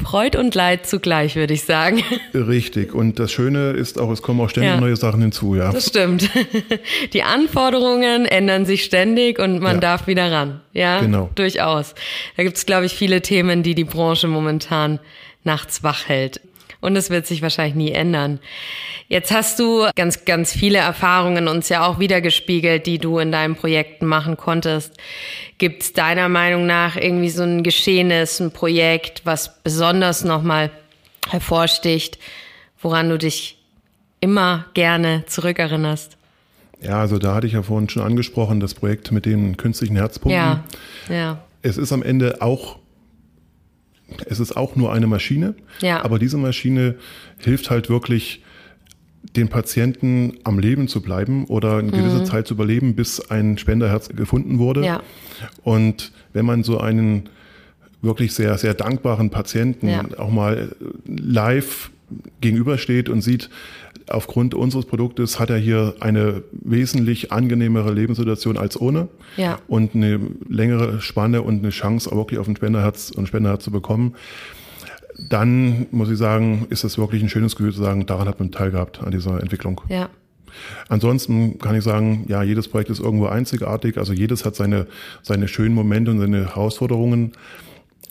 [0.03, 2.03] Freud und Leid zugleich, würde ich sagen.
[2.33, 2.93] Richtig.
[2.93, 4.79] Und das Schöne ist auch, es kommen auch ständig ja.
[4.79, 5.71] neue Sachen hinzu, ja.
[5.71, 6.29] Das stimmt.
[7.13, 9.81] Die Anforderungen ändern sich ständig und man ja.
[9.81, 10.61] darf wieder ran.
[10.73, 11.29] Ja, genau.
[11.35, 11.95] Durchaus.
[12.35, 14.99] Da gibt es, glaube ich, viele Themen, die die Branche momentan
[15.43, 16.41] nachts wach hält
[16.81, 18.39] und es wird sich wahrscheinlich nie ändern.
[19.07, 23.55] Jetzt hast du ganz, ganz viele Erfahrungen uns ja auch wiedergespiegelt, die du in deinen
[23.55, 24.97] Projekten machen konntest.
[25.57, 30.71] Gibt es deiner Meinung nach irgendwie so ein Geschehenes, ein Projekt, was besonders nochmal
[31.29, 32.17] hervorsticht,
[32.81, 33.57] woran du dich
[34.19, 36.17] immer gerne zurückerinnerst?
[36.81, 40.35] Ja, also da hatte ich ja vorhin schon angesprochen, das Projekt mit den künstlichen Herzpumpen.
[40.35, 40.63] Ja,
[41.09, 41.43] ja.
[41.61, 42.79] Es ist am Ende auch
[44.27, 46.03] es ist auch nur eine Maschine, ja.
[46.03, 46.95] aber diese Maschine
[47.39, 48.41] hilft halt wirklich
[49.35, 52.25] den Patienten am Leben zu bleiben oder eine gewisse mhm.
[52.25, 54.83] Zeit zu überleben, bis ein Spenderherz gefunden wurde.
[54.83, 55.03] Ja.
[55.63, 57.29] Und wenn man so einen
[58.01, 60.03] wirklich sehr, sehr dankbaren Patienten ja.
[60.17, 61.91] auch mal live
[62.41, 63.49] gegenübersteht und sieht,
[64.11, 69.59] aufgrund unseres Produktes hat er hier eine wesentlich angenehmere Lebenssituation als ohne ja.
[69.67, 73.71] und eine längere Spanne und eine Chance, auch wirklich auf ein Spenderherz und Spenderherz zu
[73.71, 74.15] bekommen.
[75.29, 78.51] Dann muss ich sagen, ist es wirklich ein schönes Gefühl zu sagen, daran hat man
[78.51, 79.81] teilgehabt an dieser Entwicklung.
[79.89, 80.09] Ja.
[80.89, 84.87] Ansonsten kann ich sagen, ja, jedes Projekt ist irgendwo einzigartig, also jedes hat seine,
[85.21, 87.33] seine schönen Momente und seine Herausforderungen.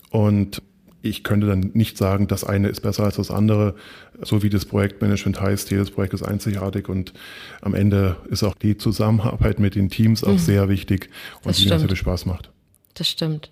[0.09, 0.61] Und
[1.01, 3.75] ich könnte dann nicht sagen, das eine ist besser als das andere,
[4.21, 5.71] so wie das Projektmanagement heißt.
[5.71, 7.13] Jedes Projekt ist einzigartig und
[7.61, 10.37] am Ende ist auch die Zusammenarbeit mit den Teams auch mhm.
[10.37, 11.09] sehr wichtig
[11.43, 12.49] und das die natürlich Spaß macht.
[12.93, 13.51] Das stimmt.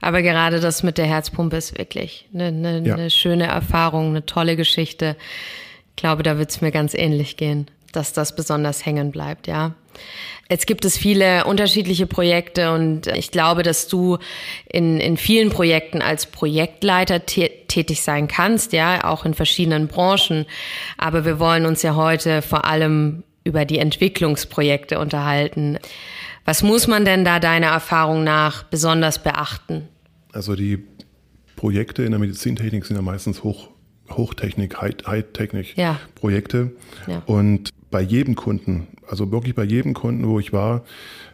[0.00, 2.94] Aber gerade das mit der Herzpumpe ist wirklich eine, eine, ja.
[2.94, 5.16] eine schöne Erfahrung, eine tolle Geschichte.
[5.90, 9.74] Ich glaube, da wird es mir ganz ähnlich gehen, dass das besonders hängen bleibt, ja.
[10.50, 14.16] Jetzt gibt es viele unterschiedliche Projekte und ich glaube, dass du
[14.66, 20.46] in, in vielen Projekten als Projektleiter tätig sein kannst, ja, auch in verschiedenen Branchen.
[20.96, 25.78] Aber wir wollen uns ja heute vor allem über die Entwicklungsprojekte unterhalten.
[26.46, 29.86] Was muss man denn da deiner Erfahrung nach besonders beachten?
[30.32, 30.82] Also die
[31.56, 33.68] Projekte in der Medizintechnik sind ja meistens hoch,
[34.10, 36.72] Hochtechnik, High-Technik-Projekte.
[37.06, 37.12] Ja.
[37.12, 37.22] Ja.
[37.26, 40.82] Und bei jedem Kunden also wirklich bei jedem Kunden, wo ich war,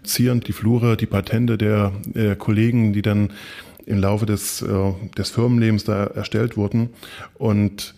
[0.02, 3.30] zieren die Flure, die Patente der äh, Kollegen, die dann
[3.87, 6.90] im Laufe des, äh, des Firmenlebens da erstellt wurden.
[7.34, 7.94] Und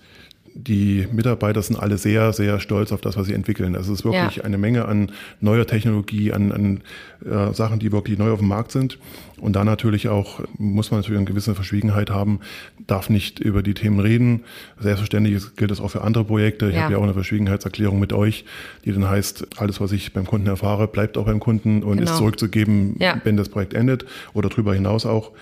[0.54, 3.76] die Mitarbeiter sind alle sehr, sehr stolz auf das, was sie entwickeln.
[3.76, 4.44] Also es ist wirklich ja.
[4.44, 6.80] eine Menge an neuer Technologie, an, an
[7.24, 8.98] äh, Sachen, die wirklich neu auf dem Markt sind.
[9.40, 12.40] Und da natürlich auch, muss man natürlich eine gewisse Verschwiegenheit haben,
[12.86, 14.44] darf nicht über die Themen reden.
[14.80, 16.68] Selbstverständlich gilt das auch für andere Projekte.
[16.68, 16.82] Ich ja.
[16.82, 18.44] habe ja auch eine Verschwiegenheitserklärung mit euch,
[18.84, 22.10] die dann heißt, alles, was ich beim Kunden erfahre, bleibt auch beim Kunden und genau.
[22.10, 23.20] ist zurückzugeben, ja.
[23.24, 25.32] wenn das Projekt endet oder darüber hinaus auch.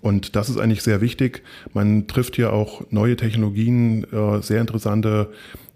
[0.00, 1.42] Und das ist eigentlich sehr wichtig.
[1.72, 5.28] Man trifft hier auch neue Technologien, äh, sehr interessante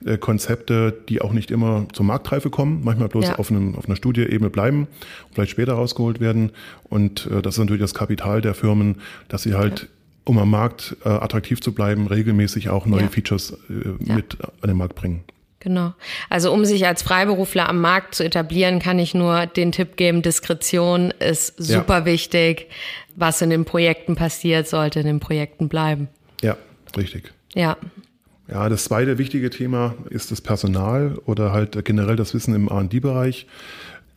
[0.05, 3.35] äh, Konzepte, die auch nicht immer zur Marktreife kommen, manchmal bloß ja.
[3.37, 4.87] auf, einem, auf einer Studieebene bleiben
[5.27, 6.53] und vielleicht später rausgeholt werden.
[6.85, 8.97] Und äh, das ist natürlich das Kapital der Firmen,
[9.29, 9.87] dass sie halt, ja.
[10.25, 13.09] um am Markt attraktiv zu bleiben, regelmäßig auch neue ja.
[13.09, 15.25] Features mit an den Markt bringen.
[15.61, 15.93] Genau.
[16.31, 20.23] Also um sich als Freiberufler am Markt zu etablieren, kann ich nur den Tipp geben,
[20.23, 22.69] Diskretion ist super wichtig.
[23.17, 26.09] Was in den Projekten passiert, sollte in den Projekten bleiben.
[26.41, 26.57] Ja,
[26.97, 27.33] richtig.
[27.55, 27.77] Ja.
[28.51, 33.47] Ja, das zweite wichtige Thema ist das Personal oder halt generell das Wissen im R&D-Bereich.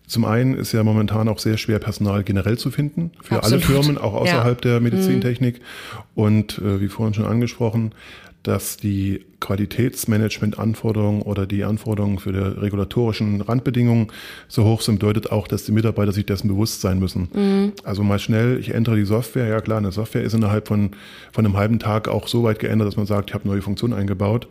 [0.08, 3.64] Zum einen ist ja momentan auch sehr schwer, Personal generell zu finden für Absolut.
[3.64, 4.72] alle Firmen, auch außerhalb ja.
[4.72, 5.60] der Medizintechnik.
[5.60, 6.02] Mhm.
[6.16, 7.94] Und äh, wie vorhin schon angesprochen,
[8.44, 14.08] dass die Qualitätsmanagement-Anforderungen oder die Anforderungen für die regulatorischen Randbedingungen
[14.48, 17.30] so hoch sind, bedeutet auch, dass die Mitarbeiter sich dessen bewusst sein müssen.
[17.34, 17.74] Mhm.
[17.84, 20.92] Also mal schnell, ich ändere die Software, ja klar, eine Software ist innerhalb von,
[21.32, 23.94] von einem halben Tag auch so weit geändert, dass man sagt, ich habe neue Funktionen
[23.94, 24.48] eingebaut,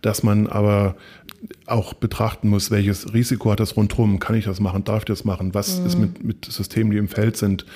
[0.00, 0.96] dass man aber
[1.66, 5.24] auch betrachten muss, welches Risiko hat das rundherum, kann ich das machen, darf ich das
[5.24, 5.86] machen, was mhm.
[5.86, 7.66] ist mit, mit Systemen, die im Feld sind,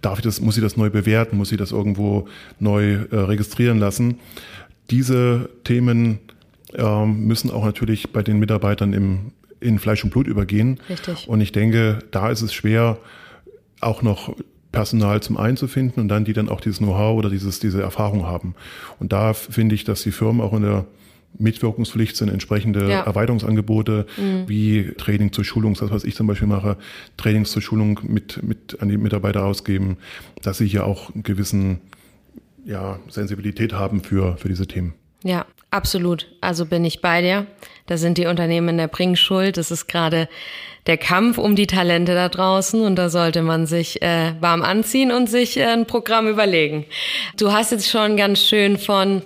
[0.00, 2.26] darf ich das, muss ich das neu bewerten, muss ich das irgendwo
[2.58, 4.18] neu äh, registrieren lassen
[4.90, 6.18] diese Themen
[6.74, 10.80] äh, müssen auch natürlich bei den Mitarbeitern im, in Fleisch und Blut übergehen.
[10.88, 11.28] Richtig.
[11.28, 12.98] Und ich denke, da ist es schwer,
[13.80, 14.34] auch noch
[14.72, 17.80] Personal zum einen zu finden und dann die dann auch dieses Know-how oder dieses, diese
[17.80, 18.54] Erfahrung haben.
[18.98, 20.86] Und da finde ich, dass die Firmen auch in der
[21.38, 23.00] Mitwirkungspflicht sind entsprechende ja.
[23.02, 24.48] Erweiterungsangebote mhm.
[24.48, 26.76] wie Training zur Schulung, das was ich zum Beispiel mache,
[27.16, 29.96] Trainings zur Schulung mit, mit an die Mitarbeiter ausgeben,
[30.42, 31.80] dass sie hier auch einen gewissen
[32.64, 34.94] ja, Sensibilität haben für, für diese Themen.
[35.22, 36.28] Ja, absolut.
[36.40, 37.46] Also bin ich bei dir.
[37.86, 39.56] Da sind die Unternehmen in der Bringschuld.
[39.56, 40.28] Das ist gerade
[40.86, 45.10] der Kampf um die Talente da draußen und da sollte man sich äh, warm anziehen
[45.10, 46.84] und sich äh, ein Programm überlegen.
[47.38, 49.22] Du hast jetzt schon ganz schön von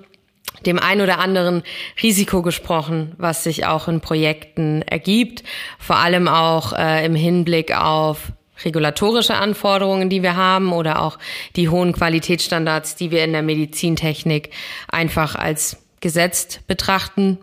[0.66, 1.62] dem ein oder anderen
[2.02, 5.44] Risiko gesprochen, was sich auch in Projekten ergibt,
[5.78, 8.32] vor allem auch äh, im Hinblick auf
[8.64, 11.18] regulatorische Anforderungen, die wir haben oder auch
[11.56, 14.50] die hohen Qualitätsstandards, die wir in der Medizintechnik
[14.88, 17.38] einfach als gesetzt betrachten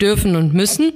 [0.00, 0.92] dürfen und müssen.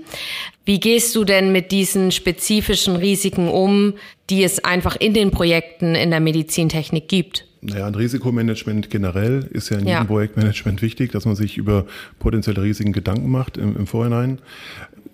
[0.64, 3.94] Wie gehst du denn mit diesen spezifischen Risiken um,
[4.30, 7.46] die es einfach in den Projekten in der Medizintechnik gibt?
[7.60, 10.04] Naja, ein Risikomanagement generell ist ja in jedem ja.
[10.04, 11.86] Projektmanagement wichtig, dass man sich über
[12.18, 14.38] potenzielle Risiken Gedanken macht im, im Vorhinein.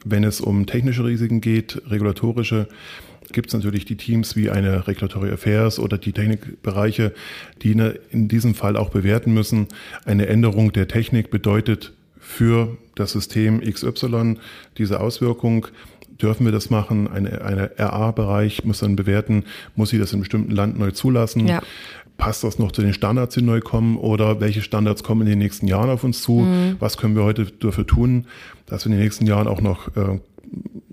[0.05, 2.69] Wenn es um technische Risiken geht, regulatorische,
[3.33, 7.13] gibt es natürlich die Teams wie eine Regulatory Affairs oder die Technikbereiche,
[7.63, 7.73] die
[8.11, 9.69] in diesem Fall auch bewerten müssen.
[10.05, 14.37] Eine Änderung der Technik bedeutet für das System XY
[14.79, 15.67] diese Auswirkung.
[16.21, 17.09] Dürfen wir das machen?
[17.09, 21.49] Eine RA-Bereich muss dann bewerten, muss sie das in einem bestimmten Land neu zulassen?
[21.49, 21.63] Ja.
[22.19, 23.97] Passt das noch zu den Standards, die neu kommen?
[23.97, 26.41] Oder welche Standards kommen in den nächsten Jahren auf uns zu?
[26.41, 26.77] Mhm.
[26.79, 28.27] Was können wir heute dafür tun,
[28.67, 30.21] dass wir in den nächsten Jahren auch noch äh,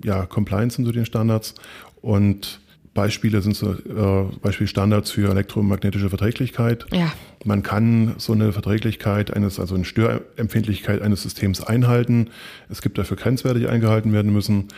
[0.03, 1.55] ja, compliant sind zu den Standards?
[2.01, 2.61] Und
[2.97, 6.87] Beispiele sind so äh, Beispiel Standards für elektromagnetische Verträglichkeit.
[6.91, 7.13] Ja.
[7.45, 12.31] Man kann so eine Verträglichkeit eines, also eine Störempfindlichkeit eines Systems einhalten.
[12.69, 14.69] Es gibt dafür Grenzwerte, die eingehalten werden müssen.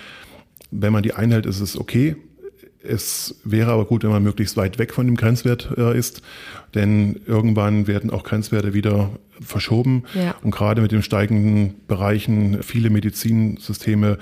[0.70, 2.18] Wenn man die einhält, ist es okay.
[2.84, 6.22] Es wäre aber gut, wenn man möglichst weit weg von dem Grenzwert äh, ist,
[6.76, 10.04] denn irgendwann werden auch Grenzwerte wieder verschoben.
[10.14, 10.36] Ja.
[10.44, 14.18] Und gerade mit den steigenden Bereichen viele Medizinsysteme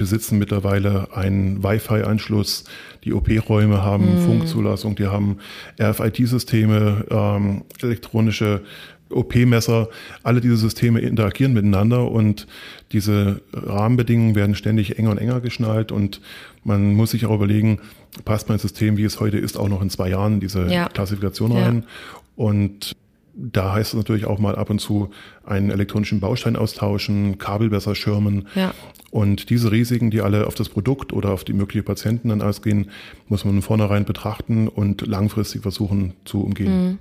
[0.00, 2.64] besitzen mittlerweile einen Wi-Fi-Anschluss,
[3.04, 4.24] die OP-Räume haben mhm.
[4.24, 5.36] Funkzulassung, die haben
[5.78, 8.62] RFID-Systeme, ähm, elektronische
[9.10, 9.90] OP-Messer,
[10.22, 12.46] alle diese Systeme interagieren miteinander und
[12.92, 16.22] diese Rahmenbedingungen werden ständig enger und enger geschnallt und
[16.64, 17.80] man muss sich auch überlegen,
[18.24, 20.88] passt mein System, wie es heute ist, auch noch in zwei Jahren in diese ja.
[20.88, 21.84] Klassifikation rein.
[21.84, 22.20] Ja.
[22.36, 22.96] Und
[23.34, 25.10] da heißt es natürlich auch mal ab und zu
[25.44, 28.48] einen elektronischen Baustein austauschen, Kabel besser schirmen.
[28.54, 28.72] Ja.
[29.10, 32.90] Und diese Risiken, die alle auf das Produkt oder auf die möglichen Patienten dann ausgehen,
[33.28, 36.84] muss man von vornherein betrachten und langfristig versuchen zu umgehen.
[36.84, 36.98] Mhm.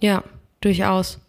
[0.00, 0.24] Ja,
[0.60, 1.20] durchaus.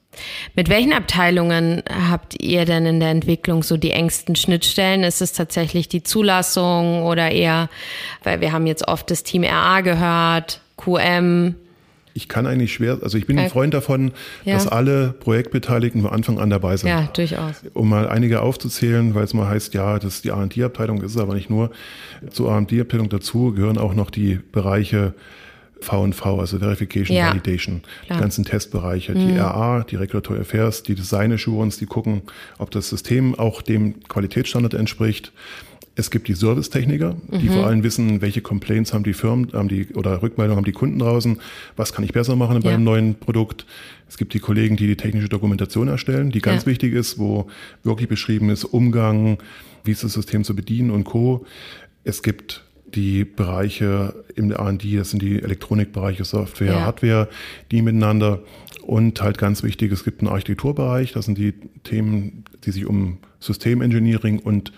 [0.56, 5.04] Mit welchen Abteilungen habt ihr denn in der Entwicklung so die engsten Schnittstellen?
[5.04, 7.70] Ist es tatsächlich die Zulassung oder eher,
[8.24, 11.56] weil wir haben jetzt oft das Team RA gehört, QM,
[12.14, 14.12] ich kann eigentlich schwer, also ich bin ein Freund davon,
[14.46, 14.54] ja.
[14.54, 16.90] dass alle Projektbeteiligten von Anfang an dabei sind.
[16.90, 17.62] Ja, durchaus.
[17.74, 21.22] Um mal einige aufzuzählen, weil es mal heißt, ja, das ist die R&D-Abteilung, ist es
[21.22, 21.72] aber nicht nur.
[22.30, 25.14] Zur R&D-Abteilung dazu gehören auch noch die Bereiche
[25.84, 28.18] V&V, also Verification, ja, Validation, klar.
[28.18, 29.28] die ganzen Testbereiche, mhm.
[29.28, 32.22] die RA, die Regulatory Affairs, die Design Assurance, die gucken,
[32.58, 35.32] ob das System auch dem Qualitätsstandard entspricht.
[35.96, 37.54] Es gibt die Servicetechniker, die mhm.
[37.54, 40.98] vor allem wissen, welche Complaints haben die Firmen, haben die oder Rückmeldungen haben die Kunden
[40.98, 41.40] draußen,
[41.76, 42.78] was kann ich besser machen bei ja.
[42.80, 43.68] neuen Produkt.
[44.10, 46.72] Es gibt die Kollegen, die die technische Dokumentation erstellen, die ganz ja.
[46.72, 47.48] wichtig ist, wo
[47.84, 49.38] wirklich beschrieben ist Umgang,
[49.84, 51.46] wie ist das System zu bedienen und co.
[52.04, 52.64] Es gibt
[52.96, 56.82] die Bereiche im R&D, das sind die Elektronikbereiche, Software, ja.
[56.82, 57.30] Hardware,
[57.72, 58.40] die miteinander
[58.82, 61.54] und halt ganz wichtig, es gibt einen Architekturbereich, das sind die
[61.84, 64.72] Themen, die sich um Systemengineering und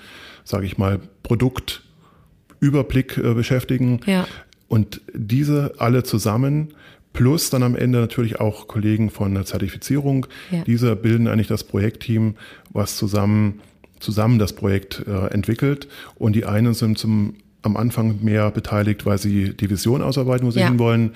[0.46, 4.00] sage ich mal, Produktüberblick äh, beschäftigen.
[4.06, 4.26] Ja.
[4.70, 6.74] Und diese alle zusammen
[7.16, 10.28] Plus dann am Ende natürlich auch Kollegen von der Zertifizierung.
[10.52, 10.66] Ja.
[10.66, 12.36] Diese bilden eigentlich das Projektteam,
[12.72, 13.62] was zusammen
[14.02, 15.88] zusammen das Projekt äh, entwickelt.
[16.16, 20.52] Und die einen sind zum am Anfang mehr beteiligt, weil sie die Vision ausarbeiten, wo
[20.52, 20.68] sie Ja.
[20.68, 21.12] hinwollen.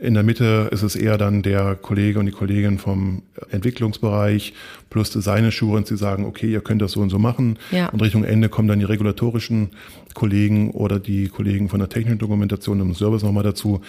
[0.00, 4.54] In der Mitte ist es eher dann der Kollege und die Kollegin vom Entwicklungsbereich
[4.90, 7.58] plus Design Assurance, die sagen, okay, ihr könnt das so und so machen.
[7.70, 7.88] Ja.
[7.88, 9.70] Und Richtung Ende kommen dann die regulatorischen
[10.14, 13.80] Kollegen oder die Kollegen von der technischen Dokumentation und Service nochmal dazu.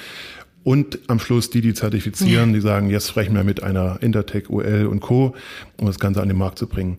[0.63, 4.87] Und am Schluss die, die zertifizieren, die sagen, jetzt sprechen wir mit einer Intertech, UL
[4.87, 5.33] und Co.,
[5.77, 6.97] um das Ganze an den Markt zu bringen.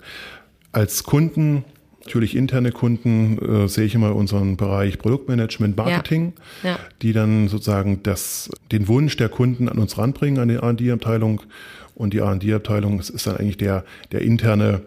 [0.72, 1.64] Als Kunden,
[2.04, 6.32] natürlich interne Kunden, äh, sehe ich immer unseren Bereich Produktmanagement, Marketing,
[6.62, 6.78] Ja.
[7.02, 11.42] die dann sozusagen das, den Wunsch der Kunden an uns ranbringen, an die R&D-Abteilung.
[11.94, 14.80] Und die R&D-Abteilung ist dann eigentlich der, der interne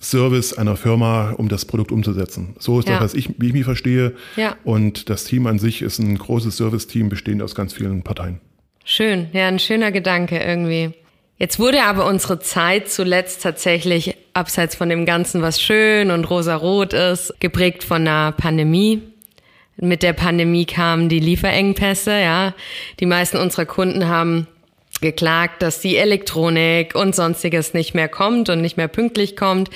[0.00, 2.56] Service einer Firma, um das Produkt umzusetzen.
[2.58, 2.94] So ist Ja.
[2.94, 4.14] das, was ich, wie ich mich verstehe.
[4.36, 4.56] Ja.
[4.64, 8.40] Und das Team an sich ist ein großes Service-Team, bestehend aus ganz vielen Parteien.
[8.84, 10.90] Schön, ja, ein schöner Gedanke irgendwie.
[11.38, 16.92] Jetzt wurde aber unsere Zeit zuletzt tatsächlich, abseits von dem Ganzen, was schön und rosarot
[16.92, 19.02] ist, geprägt von einer Pandemie.
[19.76, 22.54] Mit der Pandemie kamen die Lieferengpässe, ja.
[23.00, 24.46] Die meisten unserer Kunden haben
[25.00, 29.70] geklagt, dass die Elektronik und sonstiges nicht mehr kommt und nicht mehr pünktlich kommt.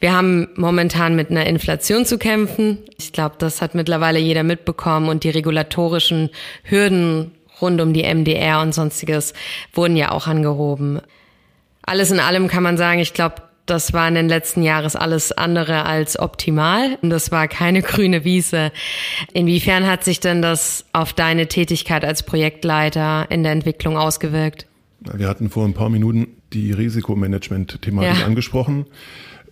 [0.00, 2.78] Wir haben momentan mit einer Inflation zu kämpfen.
[2.98, 6.30] Ich glaube, das hat mittlerweile jeder mitbekommen und die regulatorischen
[6.64, 9.34] Hürden rund um die MDR und sonstiges
[9.72, 11.00] wurden ja auch angehoben.
[11.82, 15.32] Alles in allem kann man sagen, ich glaube, das war in den letzten Jahren alles
[15.32, 16.98] andere als optimal.
[17.02, 18.72] Und Das war keine grüne Wiese.
[19.32, 24.66] Inwiefern hat sich denn das auf deine Tätigkeit als Projektleiter in der Entwicklung ausgewirkt?
[25.00, 28.26] Wir hatten vor ein paar Minuten die Risikomanagement-Thematik Ja.
[28.26, 28.86] angesprochen.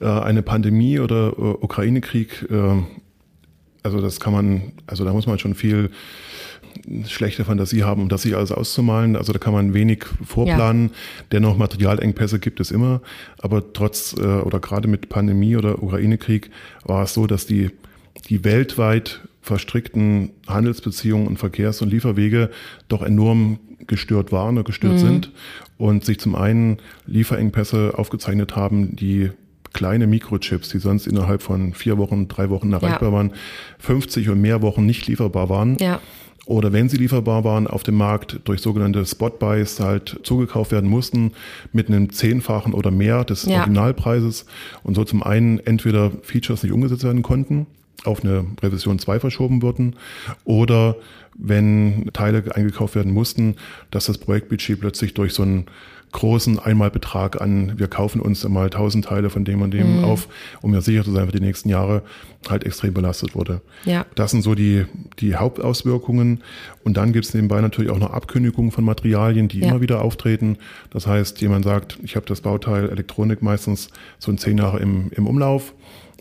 [0.01, 2.83] Äh, Eine Pandemie oder äh, Ukraine-Krieg, äh,
[3.83, 5.91] also das kann man, also da muss man schon viel
[7.07, 9.17] schlechte Fantasie haben, um das sich alles auszumalen.
[9.17, 10.91] Also da kann man wenig vorplanen.
[11.33, 13.01] Dennoch Materialengpässe gibt es immer.
[13.39, 16.51] Aber trotz äh, oder gerade mit Pandemie oder Ukraine-Krieg
[16.85, 17.71] war es so, dass die,
[18.29, 22.51] die weltweit verstrickten Handelsbeziehungen und Verkehrs- und Lieferwege
[22.89, 25.33] doch enorm gestört waren oder gestört sind
[25.79, 29.31] und sich zum einen Lieferengpässe aufgezeichnet haben, die
[29.73, 33.15] kleine Mikrochips, die sonst innerhalb von vier Wochen, drei Wochen erreichbar Ja.
[33.15, 33.33] waren,
[33.79, 35.77] 50 und mehr Wochen nicht lieferbar waren.
[35.79, 36.01] Ja.
[36.47, 41.33] Oder wenn sie lieferbar waren, auf dem Markt durch sogenannte Spot-Buys halt zugekauft werden mussten
[41.73, 43.59] mit einem Zehnfachen oder mehr des Ja.
[43.59, 44.47] Originalpreises
[44.83, 47.67] und so zum einen entweder Features nicht umgesetzt werden konnten,
[48.05, 49.95] auf eine Revision 2 verschoben wurden
[50.45, 50.97] oder
[51.39, 53.55] wenn Teile eingekauft werden mussten,
[53.93, 55.67] dass das Projektbudget plötzlich durch so einen
[56.13, 60.29] großen Einmalbetrag an, wir kaufen uns mal 1000 Teile von dem und dem auf,
[60.61, 62.03] um ja sicher zu sein für die nächsten Jahre,
[62.49, 63.61] halt extrem belastet wurde.
[63.85, 64.07] Ja.
[64.15, 64.87] Das sind so die,
[65.19, 66.43] die Hauptauswirkungen.
[66.85, 69.69] Und dann gibt es nebenbei natürlich auch noch Abkündigungen von Materialien, die Ja.
[69.69, 70.57] immer wieder auftreten.
[70.91, 75.11] Das heißt, jemand sagt, ich habe das Bauteil Elektronik meistens so in zehn Jahre im,
[75.15, 75.75] im Umlauf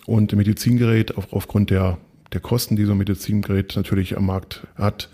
[0.06, 1.98] und ein Medizingerät auf, aufgrund der,
[2.34, 5.10] der Kosten, die so ein Medizingerät natürlich am Markt hat,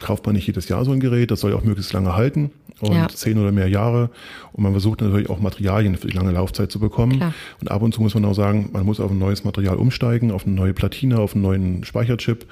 [0.00, 1.30] kauft man nicht jedes Jahr so ein Gerät.
[1.30, 2.50] Das soll ja auch möglichst lange halten
[2.80, 3.08] und Ja.
[3.08, 4.10] zehn oder mehr Jahre.
[4.52, 7.16] Und man versucht natürlich auch Materialien für die lange Laufzeit zu bekommen.
[7.16, 7.34] Klar.
[7.60, 10.30] Und ab und zu muss man auch sagen, man muss auf ein neues Material umsteigen,
[10.30, 12.46] auf eine neue Platine, auf einen neuen Speicherchip.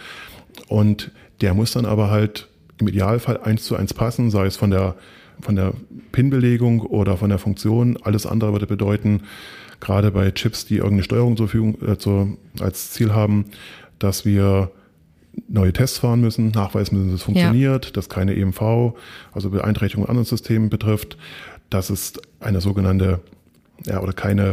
[0.69, 1.11] Und
[1.41, 4.97] der muss dann aber halt im Idealfall eins zu eins passen, sei es von der,
[5.41, 5.73] von der
[6.13, 7.99] Pin-Belegung oder von der Funktion.
[8.03, 9.23] Alles andere würde bedeuten,
[9.81, 13.47] gerade bei Chips, die irgendeine Steuerung zur Verfügung, äh, zur, als Ziel haben,
[13.99, 14.71] dass wir
[15.49, 18.95] neue Tests fahren müssen, nachweisen müssen, dass es funktioniert, dass keine EMV,
[19.33, 21.17] also Beeinträchtigung anderen Systemen betrifft,
[21.71, 23.21] dass es eine sogenannte,
[23.85, 24.53] ja, oder keine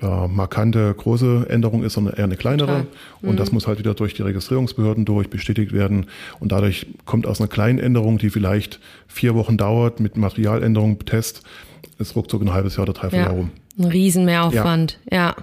[0.00, 2.66] äh, markante große Änderung ist, sondern eher eine kleinere.
[2.66, 2.86] Total.
[3.22, 6.06] Und das muss halt wieder durch die Registrierungsbehörden durch bestätigt werden.
[6.40, 11.42] Und dadurch kommt aus einer kleinen Änderung, die vielleicht vier Wochen dauert, mit Materialänderung, Test,
[11.98, 13.36] ist ruckzuck ein halbes Jahr oder dreiviertel Jahr Ja.
[13.36, 13.50] rum.
[13.78, 15.36] Ein Riesenmehraufwand, ja.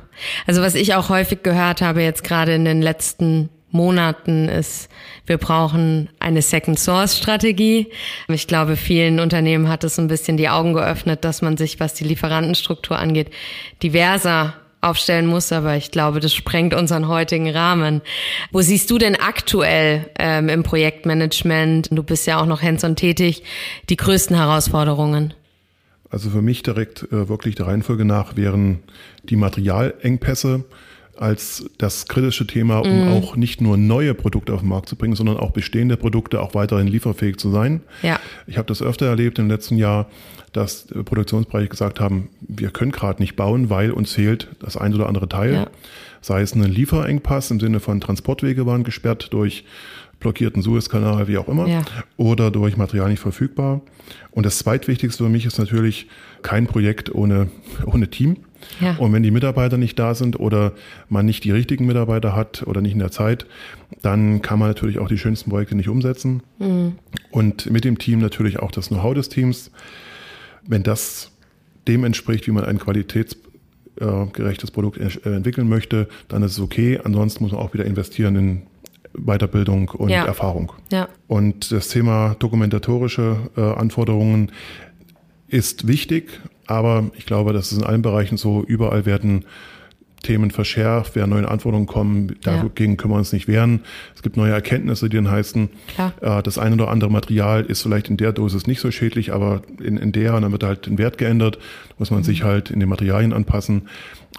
[0.46, 4.90] Also was ich auch häufig gehört habe jetzt gerade in den letzten Monaten ist,
[5.26, 7.88] wir brauchen eine Second Source Strategie.
[8.28, 11.94] Ich glaube, vielen Unternehmen hat es ein bisschen die Augen geöffnet, dass man sich, was
[11.94, 13.30] die Lieferantenstruktur angeht,
[13.84, 18.02] diverser aufstellen muss, aber ich glaube, das sprengt unseren heutigen Rahmen.
[18.52, 23.44] Wo siehst du denn aktuell ähm, im Projektmanagement, du bist ja auch noch hands-on tätig,
[23.90, 25.34] die größten Herausforderungen?
[26.12, 28.84] Also für mich direkt äh, wirklich der Reihenfolge nach wären
[29.24, 30.64] die Materialengpässe
[31.18, 35.16] als das kritische Thema, um auch nicht nur neue Produkte auf den Markt zu bringen,
[35.16, 37.82] sondern auch bestehende Produkte auch weiterhin lieferfähig zu sein.
[38.02, 38.20] Ja.
[38.48, 40.08] Ich habe das öfter erlebt im letzten Jahr,
[40.54, 44.94] dass äh, Produktionsbereiche gesagt haben, wir können gerade nicht bauen, weil uns fehlt das ein
[44.94, 45.54] oder andere Teil.
[45.54, 45.68] Ja.
[46.22, 49.64] Sei es ein Lieferengpass im Sinne von Transportwege waren gesperrt durch
[50.20, 51.82] blockierten Suezkanal, wie auch immer, Ja.
[52.18, 53.82] oder durch Material nicht verfügbar.
[54.32, 56.08] Und das zweitwichtigste für mich ist natürlich
[56.42, 57.50] kein Projekt ohne,
[57.86, 58.38] ohne Team.
[58.80, 58.96] Ja.
[58.98, 60.74] Und wenn die Mitarbeiter nicht da sind oder
[61.10, 63.46] man nicht die richtigen Mitarbeiter hat oder nicht in der Zeit,
[64.02, 66.44] dann kann man natürlich auch die schönsten Projekte nicht umsetzen.
[67.32, 69.72] Und mit dem Team natürlich auch das Know-how des Teams.
[70.68, 71.32] Wenn das
[71.88, 77.00] dem entspricht, wie man ein qualitätsgerechtes Produkt äh, entwickeln möchte, dann ist es okay.
[77.04, 78.62] Ansonsten muss man auch wieder investieren in
[79.14, 80.26] Weiterbildung und Ja.
[80.26, 80.74] Erfahrung.
[80.92, 81.08] Ja.
[81.28, 84.52] Und das Thema dokumentatorische äh, Anforderungen
[85.48, 88.64] ist wichtig, aber ich glaube, das ist in allen Bereichen so.
[88.64, 89.46] Überall werden
[90.26, 92.36] Themen verschärft, werden neue Anforderungen kommen.
[92.42, 93.82] Dagegen können wir uns nicht wehren.
[94.16, 96.14] Es gibt neue Erkenntnisse, die dann heißen, Klar.
[96.22, 99.62] äh, das eine oder andere Material ist vielleicht in der Dosis nicht so schädlich, aber
[99.80, 101.60] in, in der, und dann wird halt den Wert geändert,
[102.00, 103.88] muss man sich halt in den Materialien anpassen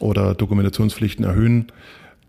[0.01, 1.67] oder Dokumentationspflichten erhöhen.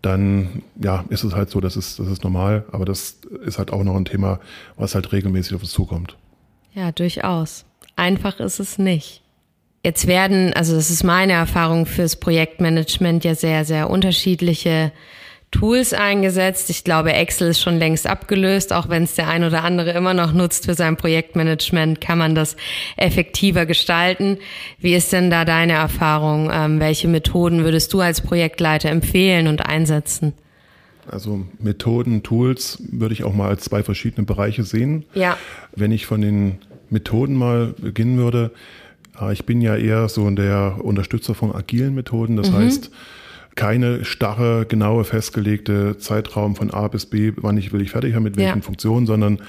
[0.02, 3.72] Dann ja, ist es halt so, das ist, das ist normal, aber das ist halt
[3.72, 4.38] auch noch ein Thema,
[4.76, 6.16] was halt regelmäßig auf uns zukommt.
[6.74, 7.64] Ja, durchaus.
[7.96, 9.22] Einfach ist es nicht.
[9.84, 14.92] Jetzt werden, also das ist meine Erfahrung fürs Projektmanagement, ja sehr, sehr unterschiedliche
[15.50, 16.68] Tools eingesetzt.
[16.68, 20.12] Ich glaube, Excel ist schon längst abgelöst, auch wenn es der ein oder andere immer
[20.12, 22.56] noch nutzt für sein Projektmanagement, kann man das
[22.96, 24.38] effektiver gestalten.
[24.78, 26.50] Wie ist denn da deine Erfahrung?
[26.52, 30.34] Ähm, welche Methoden würdest du als Projektleiter empfehlen und einsetzen?
[31.10, 35.06] Also Methoden, Tools würde ich auch mal als zwei verschiedene Bereiche sehen.
[35.14, 35.38] Ja.
[35.74, 36.58] Wenn ich von den
[36.90, 38.50] Methoden mal beginnen würde,
[39.32, 42.36] ich bin ja eher so der Unterstützer von agilen Methoden.
[42.36, 42.90] Das heißt,
[43.54, 48.22] keine starre, genaue, festgelegte Zeitraum von A bis B, wann ich will ich fertig haben,
[48.22, 48.62] mit welchen Ja.
[48.62, 49.40] Funktionen, sondern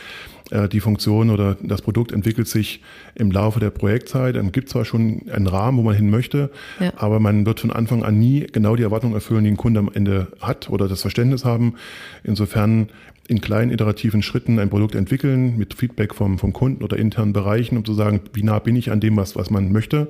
[0.49, 2.82] äh, die Funktion oder das Produkt entwickelt sich
[3.13, 4.36] im Laufe der Projektzeit.
[4.36, 6.49] Es gibt zwar schon einen Rahmen, wo man hin möchte,
[6.80, 6.91] Ja.
[6.97, 9.91] aber man wird von Anfang an nie genau die Erwartungen erfüllen, die ein Kunde am
[9.93, 11.76] Ende hat oder das Verständnis haben.
[12.24, 12.89] Insofern
[13.30, 17.78] in kleinen iterativen Schritten ein Produkt entwickeln mit Feedback vom, vom Kunden oder internen Bereichen,
[17.78, 20.08] um zu sagen, wie nah bin ich an dem, was, was man möchte.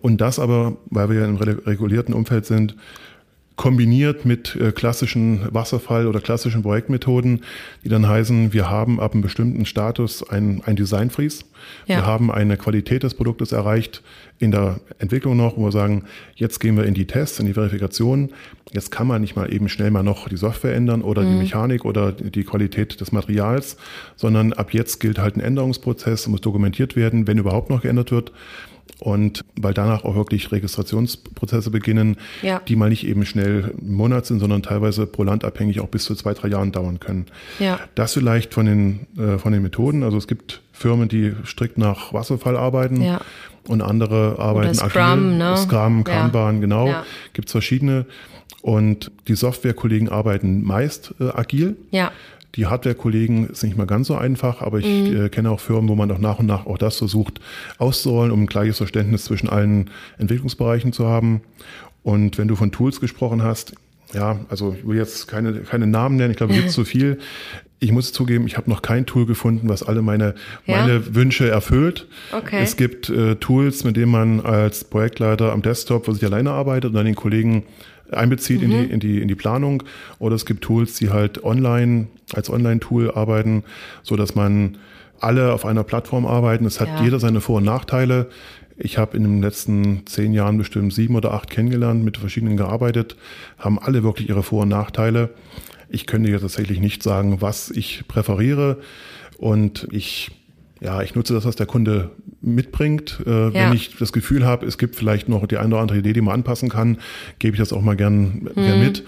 [0.00, 2.74] Und das aber, weil wir ja im re- regulierten Umfeld sind,
[3.60, 7.42] kombiniert mit äh, klassischen Wasserfall- oder klassischen Projektmethoden,
[7.84, 11.44] die dann heißen, wir haben ab einem bestimmten Status ein, ein Design Freeze.
[11.84, 11.96] Ja.
[11.96, 14.02] Wir haben eine Qualität des Produktes erreicht
[14.38, 16.04] in der Entwicklung noch, wo wir sagen,
[16.36, 18.30] jetzt gehen wir in die Tests, in die Verifikation.
[18.72, 21.84] Jetzt kann man nicht mal eben schnell mal noch die Software ändern oder die Mechanik
[21.84, 23.76] oder die Qualität des Materials,
[24.16, 28.32] sondern ab jetzt gilt halt ein Änderungsprozess, muss dokumentiert werden, wenn überhaupt noch geändert wird.
[28.98, 32.60] Und weil danach auch wirklich Registrationsprozesse beginnen, Ja.
[32.68, 36.04] die mal nicht eben schnell einen Monat sind, sondern teilweise pro Land abhängig auch bis
[36.04, 37.26] zu zwei, drei Jahren dauern können.
[37.58, 37.78] Ja.
[37.94, 40.02] Das vielleicht von den, äh, von den Methoden.
[40.02, 43.20] Also es gibt Firmen, die strikt nach Wasserfall arbeiten Ja.
[43.68, 45.36] und andere arbeiten Scrum, agil.
[45.38, 45.56] ne?
[45.56, 46.04] Scrum.
[46.04, 46.94] Kanban, genau.
[47.32, 48.06] Gibt es verschiedene.
[48.62, 51.76] Und die Softwarekollegen arbeiten meist äh, agil.
[51.90, 52.12] Ja.
[52.56, 55.26] Die Hardware-Kollegen ist nicht mal ganz so einfach, aber ich Mhm.
[55.26, 57.40] äh, kenne auch Firmen, wo man auch nach und nach auch das versucht
[57.78, 61.42] auszurollen, um ein gleiches Verständnis zwischen allen Entwicklungsbereichen zu haben.
[62.02, 63.74] Und wenn du von Tools gesprochen hast,
[64.12, 67.18] ja, also ich will jetzt keine, keine Namen nennen, ich glaube, es gibt zu viel.
[67.82, 70.34] Ich muss zugeben, ich habe noch kein Tool gefunden, was alle meine,
[70.66, 70.76] Ja?
[70.84, 72.08] meine Wünsche erfüllt.
[72.32, 72.58] Okay.
[72.62, 76.90] Es gibt äh, Tools, mit denen man als Projektleiter am Desktop für sich alleine arbeitet
[76.90, 77.62] und dann den Kollegen
[78.12, 79.82] einbezieht in, die, in, die, in die Planung.
[80.18, 83.64] Oder es gibt Tools, die halt online, als Online-Tool arbeiten,
[84.02, 84.78] so dass man
[85.20, 86.64] alle auf einer Plattform arbeiten.
[86.64, 87.02] Es hat Ja.
[87.04, 88.28] jeder seine Vor- und Nachteile.
[88.78, 93.16] Ich habe in den letzten zehn Jahren bestimmt sieben oder acht kennengelernt, mit verschiedenen gearbeitet,
[93.58, 95.30] haben alle wirklich ihre Vor- und Nachteile.
[95.90, 98.78] Ich könnte jetzt tatsächlich nicht sagen, was ich präferiere.
[99.36, 100.30] Und ich,
[100.80, 102.10] ja, ich nutze das, was der Kunde
[102.40, 103.20] mitbringt.
[103.26, 103.52] Äh, Ja.
[103.52, 106.20] Wenn ich das Gefühl habe, es gibt vielleicht noch die eine oder andere Idee, die
[106.20, 106.98] man anpassen kann,
[107.38, 109.04] gebe ich das auch mal gern, gern mit.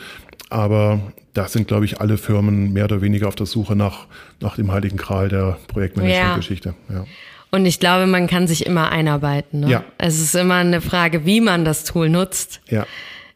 [0.51, 1.01] Aber
[1.33, 4.07] da sind, glaube ich, alle Firmen mehr oder weniger auf der Suche nach,
[4.41, 6.74] nach dem heiligen Gral der Projektmanagement-Geschichte.
[6.91, 7.05] Ja.
[7.51, 9.61] Und ich glaube, man kann sich immer einarbeiten.
[9.61, 9.70] Ne?
[9.70, 9.85] Ja.
[9.99, 12.87] Es ist immer eine Frage, wie man das Tool nutzt, ja,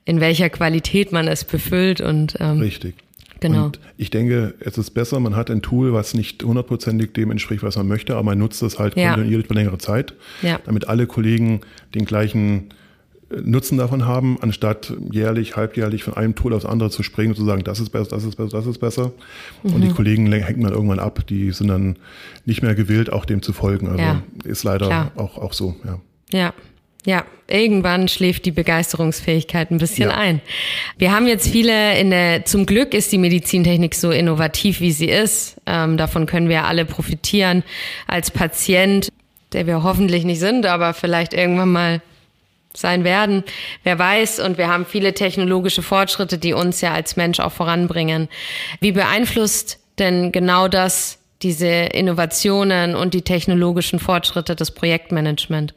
[0.05, 2.95] in welcher Qualität man es befüllt und ähm, richtig.
[3.41, 3.67] Genau.
[3.67, 7.63] Und ich denke, es ist besser, man hat ein Tool, was nicht hundertprozentig dem entspricht,
[7.63, 9.09] was man möchte, aber man nutzt es halt Ja.
[9.11, 10.59] kontinuierlich über längere Zeit, Ja.
[10.65, 11.61] damit alle Kollegen
[11.95, 12.71] den gleichen
[13.29, 17.37] äh, Nutzen davon haben, anstatt jährlich, halbjährlich von einem Tool aufs andere zu springen und
[17.37, 19.11] zu sagen, das ist besser, das ist besser, das ist besser.
[19.65, 19.81] Und Mhm.
[19.83, 21.97] die Kollegen le- hängen dann irgendwann ab, die sind dann
[22.45, 23.89] nicht mehr gewillt, auch dem zu folgen.
[23.89, 24.23] Also Ja.
[24.45, 25.13] ist leider Klar.
[25.17, 25.99] auch, auch so, ja.
[26.33, 26.55] Ja.
[27.07, 30.17] Ja, irgendwann schläft die Begeisterungsfähigkeit ein bisschen Ja.
[30.17, 30.41] ein.
[30.99, 35.07] Wir haben jetzt viele in der, zum Glück ist die Medizintechnik so innovativ, wie sie
[35.09, 35.57] ist.
[35.67, 37.63] Ähm, davon können wir alle profitieren.
[38.09, 39.13] Als Patient,
[39.53, 42.03] der wir hoffentlich nicht sind, aber vielleicht irgendwann mal
[42.75, 43.45] sein werden.
[43.85, 48.29] Wer weiß, und wir haben viele technologische Fortschritte, die uns ja als Mensch auch voranbringen.
[48.81, 55.73] Wie beeinflusst denn genau das, diese Innovationen und die technologischen Fortschritte des Projektmanagement?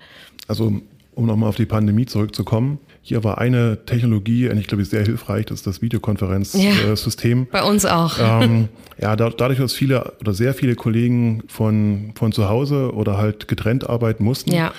[0.47, 0.81] Also,
[1.19, 2.79] um nochmal auf die Pandemie zurückzukommen.
[3.01, 7.39] Hier war eine Technologie, ich glaube, sehr hilfreich, das ist das Videokonferenzsystem.
[7.39, 8.17] Ja, bei uns auch.
[8.21, 8.69] Ähm,
[9.01, 13.49] ja, da, dadurch, dass viele oder sehr viele Kollegen von, von zu Hause oder halt
[13.49, 14.71] getrennt arbeiten mussten, ja.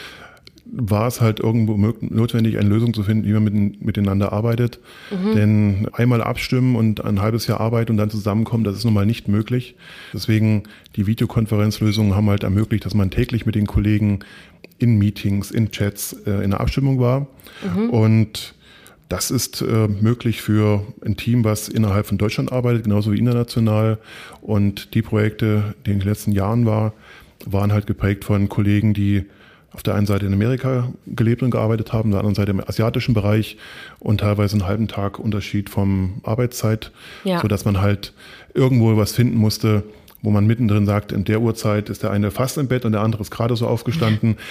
[0.72, 4.78] War es halt irgendwo notwendig, eine Lösung zu finden, wie man mit, miteinander arbeitet.
[5.10, 5.34] Mhm.
[5.34, 9.06] Denn einmal abstimmen und ein halbes Jahr arbeiten und dann zusammenkommen, das ist nun mal
[9.06, 9.76] nicht möglich.
[10.12, 10.64] Deswegen
[10.96, 14.20] die Videokonferenzlösungen haben halt ermöglicht, dass man täglich mit den Kollegen
[14.78, 17.26] in Meetings, in Chats äh, in der Abstimmung war.
[17.74, 17.90] Mhm.
[17.90, 18.54] Und
[19.08, 23.98] das ist äh, möglich für ein Team, was innerhalb von Deutschland arbeitet, genauso wie international.
[24.40, 26.92] Und die Projekte, die in den letzten Jahren war,
[27.44, 29.24] waren halt geprägt von Kollegen, die
[29.72, 32.60] auf der einen Seite in Amerika gelebt und gearbeitet haben, auf der anderen Seite im
[32.60, 33.56] asiatischen Bereich
[33.98, 36.90] und teilweise einen halben Tag Unterschied vom Arbeitszeit,
[37.24, 37.40] ja.
[37.40, 38.12] sodass man halt
[38.54, 39.84] irgendwo was finden musste,
[40.22, 43.00] wo man mittendrin sagt, in der Uhrzeit ist der eine fast im Bett und der
[43.02, 44.36] andere ist gerade so aufgestanden.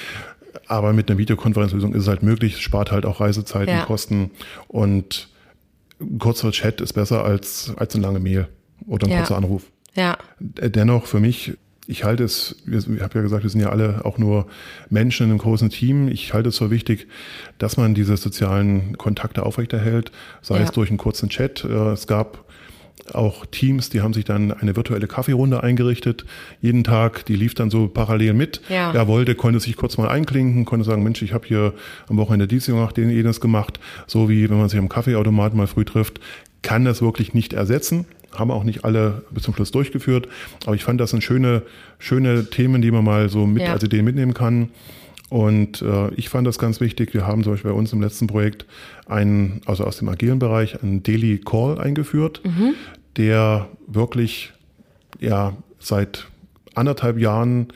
[0.65, 3.85] Aber mit einer Videokonferenzlösung ist es halt möglich, es spart halt auch Reisezeiten, ja.
[3.85, 4.31] Kosten
[4.67, 5.29] und
[6.01, 8.47] ein kurzer Chat ist besser als, als eine lange Mail
[8.87, 9.17] oder ein ja.
[9.19, 9.63] kurzer Anruf.
[9.95, 10.17] Ja.
[10.39, 11.53] Dennoch für mich,
[11.89, 14.45] ich halte es, ich habe ja gesagt, wir sind ja alle auch nur
[14.91, 16.07] Menschen in einem großen Team.
[16.07, 17.07] Ich halte es für wichtig,
[17.57, 20.11] dass man diese sozialen Kontakte aufrechterhält,
[20.43, 20.65] sei ja.
[20.65, 21.63] es durch einen kurzen Chat.
[21.63, 22.45] Äh, es gab
[23.13, 26.25] auch Teams, die haben sich dann eine virtuelle Kaffeerunde eingerichtet.
[26.61, 28.61] Jeden Tag, die lief dann so parallel mit.
[28.69, 28.93] Ja.
[28.93, 31.73] Wer wollte, konnte sich kurz mal einklinken, konnte sagen, Mensch, ich habe hier
[32.07, 33.79] am Wochenende dies gemacht, den jenes gemacht.
[34.05, 36.19] So wie wenn man sich am Kaffeeautomaten mal früh trifft,
[36.61, 38.05] kann das wirklich nicht ersetzen.
[38.33, 40.27] Haben auch nicht alle bis zum Schluss durchgeführt.
[40.65, 41.63] Aber ich fand, das sind schöne,
[41.97, 43.73] schöne Themen, die man mal so mit ja.
[43.73, 44.69] als Idee mitnehmen kann.
[45.29, 47.13] Und äh, ich fand das ganz wichtig.
[47.13, 48.65] Wir haben zum Beispiel bei uns im letzten Projekt
[49.07, 52.73] einen, also aus dem agilen Bereich, einen Daily Call eingeführt, mhm.
[53.15, 54.53] der wirklich
[55.19, 56.27] ja seit
[56.73, 57.67] anderthalb Jahren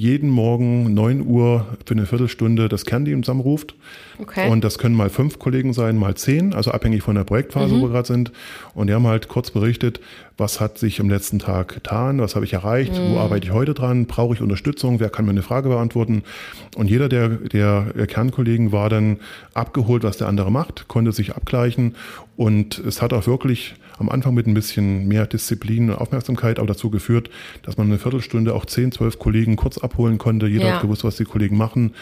[0.00, 3.74] jeden Morgen 9 Uhr für eine Viertelstunde das Kernteam zusammenruft.
[4.18, 4.48] Okay.
[4.48, 7.80] Und das können mal fünf Kollegen sein, mal zehn, also abhängig von der Projektphase, mhm.
[7.80, 8.32] wo wir gerade sind.
[8.72, 10.00] Und die haben halt kurz berichtet,
[10.38, 13.12] was hat sich am letzten Tag getan, was habe ich erreicht, mhm.
[13.12, 16.22] wo arbeite ich heute dran, brauche ich Unterstützung, wer kann mir eine Frage beantworten.
[16.76, 19.18] Und jeder der, der Kernkollegen war dann
[19.52, 21.94] abgeholt, was der andere macht, konnte sich abgleichen.
[22.38, 26.64] Und es hat auch wirklich am Anfang mit ein bisschen mehr Disziplin und Aufmerksamkeit auch
[26.64, 27.28] dazu geführt,
[27.62, 30.46] dass man eine Viertelstunde auch zehn, zwölf Kollegen kurz abholen konnte.
[30.46, 30.74] Jeder ja.
[30.74, 31.94] hat gewusst, was die Kollegen machen.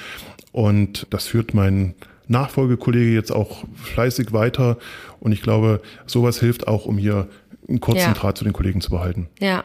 [0.52, 1.94] Und das führt mein
[2.26, 4.76] Nachfolgekollege jetzt auch fleißig weiter.
[5.20, 7.28] Und ich glaube, sowas hilft auch, um hier
[7.68, 8.12] einen kurzen ja.
[8.12, 9.28] Draht zu den Kollegen zu behalten.
[9.40, 9.64] Ja.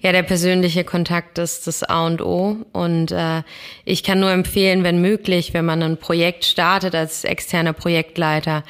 [0.00, 2.56] Ja, der persönliche Kontakt ist das A und O.
[2.72, 3.42] Und äh,
[3.84, 8.62] ich kann nur empfehlen, wenn möglich, wenn man ein Projekt startet als externer Projektleiter,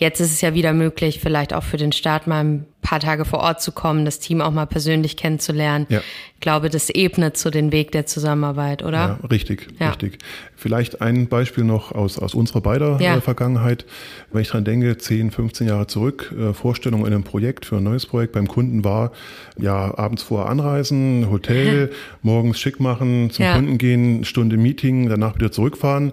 [0.00, 3.24] Jetzt ist es ja wieder möglich, vielleicht auch für den Start mal ein paar Tage
[3.24, 5.86] vor Ort zu kommen, das Team auch mal persönlich kennenzulernen.
[5.88, 6.02] Ja.
[6.34, 9.18] Ich glaube, das ebnet so den Weg der Zusammenarbeit, oder?
[9.20, 9.88] Ja, richtig, ja.
[9.88, 10.18] richtig.
[10.54, 13.16] Vielleicht ein Beispiel noch aus, aus unserer beider ja.
[13.16, 13.86] Äh, Vergangenheit.
[14.30, 17.82] Wenn ich dran denke, 10, 15 Jahre zurück, äh, Vorstellung in einem Projekt für ein
[17.82, 19.10] neues Projekt beim Kunden war,
[19.58, 21.90] ja, abends vorher anreisen, Hotel,
[22.22, 26.12] morgens schick machen, zum Kunden gehen, Stunde Meeting, danach wieder zurückfahren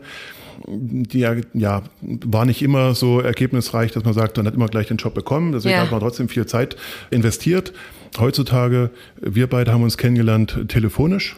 [0.68, 1.20] die
[1.54, 5.14] ja, war nicht immer so ergebnisreich, dass man sagt, man hat immer gleich den Job
[5.14, 5.52] bekommen.
[5.52, 5.82] Deswegen ja.
[5.82, 6.76] hat man trotzdem viel Zeit
[7.12, 7.74] investiert.
[8.18, 8.92] Heutzutage,
[9.22, 11.36] wir beide haben uns kennengelernt telefonisch.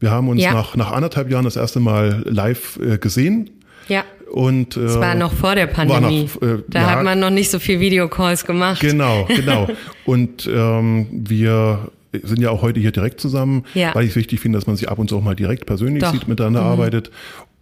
[0.00, 0.52] Wir haben uns ja.
[0.52, 3.50] nach, nach anderthalb Jahren das erste Mal live äh, gesehen.
[3.88, 4.04] Ja.
[4.30, 6.28] Und, äh, das war noch vor der Pandemie.
[6.34, 8.80] Noch, äh, da ja, hat man noch nicht so viel Videocalls gemacht.
[8.80, 9.68] Genau, genau.
[10.04, 11.90] Und ähm, wir
[12.22, 13.94] sind ja auch heute hier direkt zusammen, ja.
[13.94, 16.02] weil ich es wichtig finde, dass man sich ab und zu auch mal direkt persönlich
[16.02, 16.12] Doch.
[16.12, 16.68] sieht, miteinander mhm.
[16.68, 17.10] arbeitet.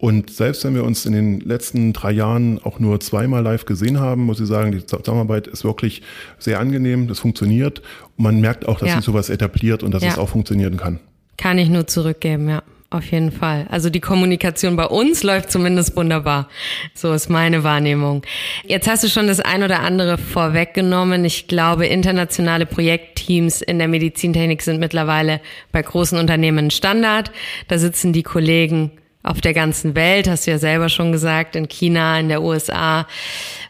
[0.03, 4.01] Und selbst wenn wir uns in den letzten drei Jahren auch nur zweimal live gesehen
[4.01, 6.01] haben, muss ich sagen, die Zusammenarbeit ist wirklich
[6.37, 7.79] sehr angenehm, das funktioniert.
[8.17, 8.95] Und man merkt auch, dass ja.
[8.97, 10.09] sich sowas etabliert und dass ja.
[10.09, 10.99] es auch funktionieren kann.
[11.37, 12.63] Kann ich nur zurückgeben, ja.
[12.89, 13.65] Auf jeden Fall.
[13.69, 16.49] Also die Kommunikation bei uns läuft zumindest wunderbar.
[16.93, 18.23] So ist meine Wahrnehmung.
[18.65, 21.23] Jetzt hast du schon das ein oder andere vorweggenommen.
[21.23, 25.39] Ich glaube, internationale Projektteams in der Medizintechnik sind mittlerweile
[25.71, 27.31] bei großen Unternehmen Standard.
[27.69, 28.91] Da sitzen die Kollegen
[29.23, 33.07] auf der ganzen Welt, hast du ja selber schon gesagt, in China, in der USA.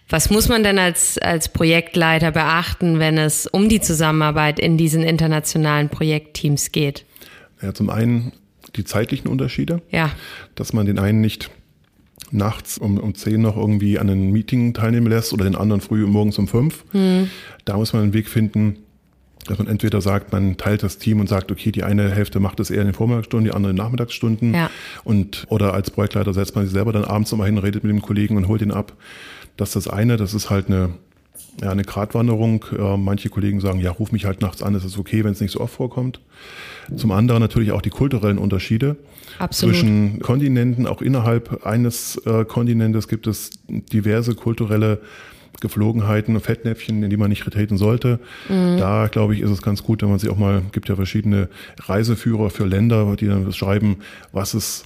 [0.09, 5.03] Was muss man denn als, als Projektleiter beachten, wenn es um die Zusammenarbeit in diesen
[5.03, 7.05] internationalen Projektteams geht?
[7.61, 8.33] Ja, zum einen
[8.75, 9.81] die zeitlichen Unterschiede.
[9.91, 10.11] Ja.
[10.55, 11.51] Dass man den einen nicht
[12.31, 16.05] nachts um, um zehn noch irgendwie an einem Meeting teilnehmen lässt oder den anderen früh
[16.05, 16.83] morgens um fünf.
[16.91, 17.29] Hm.
[17.65, 18.77] Da muss man einen Weg finden,
[19.47, 22.59] dass man entweder sagt, man teilt das Team und sagt, okay, die eine Hälfte macht
[22.59, 24.53] es eher in den Vormittagsstunden, die andere in den Nachmittagsstunden.
[24.53, 24.69] Ja.
[25.03, 28.01] Und, oder als Projektleiter setzt man sich selber dann abends nochmal hin, redet mit dem
[28.01, 28.93] Kollegen und holt ihn ab.
[29.57, 30.91] Das ist das eine, das ist halt eine
[31.61, 32.65] ja, eine Gratwanderung.
[32.77, 35.41] Äh, manche Kollegen sagen, ja, ruf mich halt nachts an, es ist okay, wenn es
[35.41, 36.19] nicht so oft vorkommt.
[36.95, 38.97] Zum anderen natürlich auch die kulturellen Unterschiede
[39.39, 39.75] Absolut.
[39.75, 40.87] zwischen Kontinenten.
[40.87, 44.99] Auch innerhalb eines äh, Kontinentes gibt es diverse kulturelle
[45.61, 48.19] Geflogenheiten, Fettnäpfchen, in die man nicht treten sollte.
[48.49, 48.77] Mhm.
[48.77, 51.49] Da, glaube ich, ist es ganz gut, wenn man sich auch mal, gibt ja verschiedene
[51.79, 53.97] Reiseführer für Länder, die dann beschreiben,
[54.31, 54.85] was es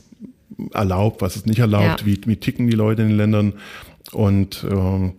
[0.74, 2.05] erlaubt, was es nicht erlaubt, ja.
[2.05, 3.53] wie, wie ticken die Leute in den Ländern.
[4.11, 5.13] Und ähm,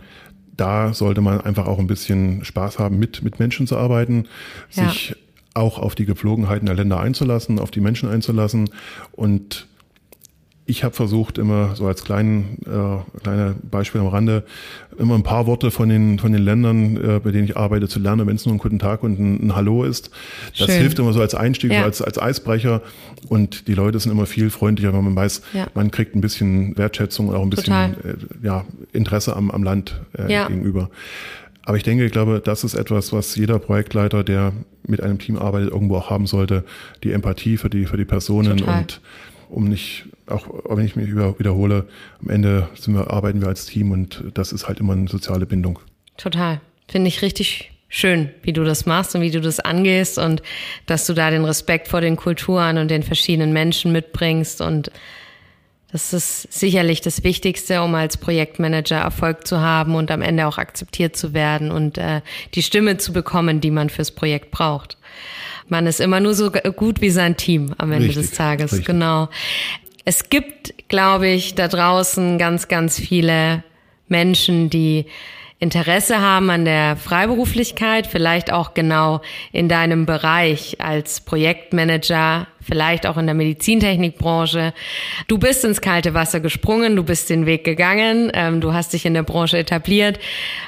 [0.56, 4.24] da sollte man einfach auch ein bisschen Spaß haben, mit, mit Menschen zu arbeiten,
[4.72, 4.88] ja.
[4.88, 5.14] sich
[5.54, 8.70] auch auf die Gepflogenheiten der Länder einzulassen, auf die Menschen einzulassen
[9.12, 9.66] und
[10.68, 14.44] ich habe versucht, immer so als kleinen, äh, kleine Beispiel am Rande,
[14.98, 17.98] immer ein paar Worte von den, von den Ländern, äh, bei denen ich arbeite, zu
[17.98, 20.10] lernen, wenn es nur ein guten Tag und ein, ein Hallo ist.
[20.58, 20.76] Das Schön.
[20.76, 21.80] hilft immer so als Einstieg, ja.
[21.80, 22.82] so als, als Eisbrecher.
[23.30, 25.68] Und die Leute sind immer viel freundlicher, wenn man weiß, ja.
[25.72, 29.98] man kriegt ein bisschen Wertschätzung und auch ein bisschen äh, ja, Interesse am, am Land
[30.18, 30.48] äh, ja.
[30.48, 30.90] gegenüber.
[31.62, 34.52] Aber ich denke, ich glaube, das ist etwas, was jeder Projektleiter, der
[34.86, 36.64] mit einem Team arbeitet, irgendwo auch haben sollte.
[37.04, 38.80] Die Empathie für die, für die Personen Total.
[38.80, 39.00] und
[39.48, 41.88] um nicht, auch wenn ich mich wiederhole,
[42.22, 45.78] am Ende wir, arbeiten wir als Team und das ist halt immer eine soziale Bindung.
[46.16, 46.60] Total.
[46.88, 50.42] Finde ich richtig schön, wie du das machst und wie du das angehst und
[50.86, 54.90] dass du da den Respekt vor den Kulturen und den verschiedenen Menschen mitbringst und
[55.90, 60.58] das ist sicherlich das Wichtigste, um als Projektmanager Erfolg zu haben und am Ende auch
[60.58, 62.20] akzeptiert zu werden und äh,
[62.54, 64.98] die Stimme zu bekommen, die man fürs Projekt braucht.
[65.68, 68.72] Man ist immer nur so gut wie sein Team am Ende richtig, des Tages.
[68.72, 68.86] Richtig.
[68.86, 69.28] Genau.
[70.04, 73.62] Es gibt, glaube ich, da draußen ganz, ganz viele
[74.08, 75.04] Menschen, die
[75.60, 83.16] Interesse haben an der Freiberuflichkeit, vielleicht auch genau in deinem Bereich als Projektmanager, vielleicht auch
[83.16, 84.72] in der Medizintechnikbranche.
[85.26, 89.04] Du bist ins kalte Wasser gesprungen, du bist den Weg gegangen, ähm, du hast dich
[89.04, 90.20] in der Branche etabliert.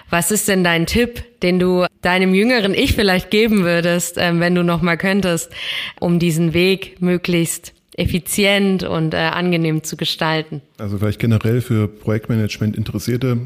[0.08, 4.56] Was ist denn dein Tipp, den du deinem jüngeren Ich vielleicht geben würdest, ähm, wenn
[4.56, 5.52] du noch mal könntest,
[6.00, 10.62] um diesen Weg möglichst effizient und äh, angenehm zu gestalten?
[10.78, 13.38] Also vielleicht generell für Projektmanagement Interessierte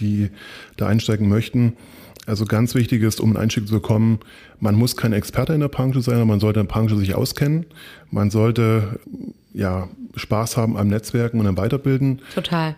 [0.00, 0.30] die
[0.76, 1.74] da einsteigen möchten.
[2.26, 4.20] Also ganz wichtig ist, um einen Einstieg zu bekommen,
[4.58, 7.14] man muss kein Experte in der Branche sein, aber man sollte in der Branche sich
[7.14, 7.66] auskennen.
[8.10, 8.98] Man sollte
[9.52, 12.22] ja Spaß haben am Netzwerken und am Weiterbilden.
[12.34, 12.76] Total.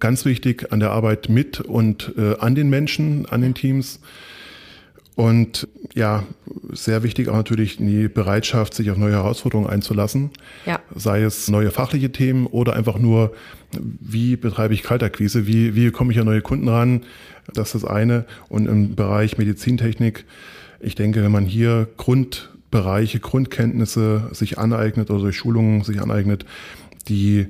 [0.00, 4.00] Ganz wichtig an der Arbeit mit und äh, an den Menschen, an den Teams.
[5.16, 6.24] Und ja,
[6.72, 10.30] sehr wichtig auch natürlich die Bereitschaft, sich auf neue Herausforderungen einzulassen.
[10.66, 10.80] Ja.
[10.94, 13.32] Sei es neue fachliche Themen oder einfach nur,
[13.72, 17.02] wie betreibe ich Kaltakquise, wie, wie komme ich an neue Kunden ran.
[17.52, 18.24] Das ist das eine.
[18.48, 20.24] Und im Bereich Medizintechnik,
[20.80, 26.44] ich denke, wenn man hier Grundbereiche, Grundkenntnisse sich aneignet oder durch Schulungen sich aneignet,
[27.08, 27.46] die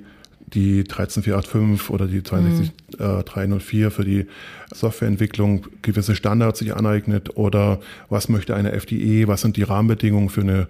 [0.55, 3.91] die 13485 oder die 62304 mhm.
[3.91, 4.27] für die
[4.73, 10.43] Softwareentwicklung gewisse Standards sich aneignet oder was möchte eine FDE, was sind die Rahmenbedingungen für
[10.43, 10.69] eine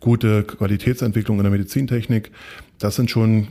[0.00, 2.30] gute Qualitätsentwicklung in der Medizintechnik.
[2.78, 3.48] Das sind schon,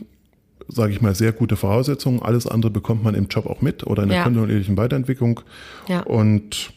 [0.68, 2.22] sage ich mal, sehr gute Voraussetzungen.
[2.22, 4.24] Alles andere bekommt man im Job auch mit oder in der ja.
[4.24, 5.42] kontinuierlichen Weiterentwicklung.
[5.88, 6.02] Ja.
[6.02, 6.74] Und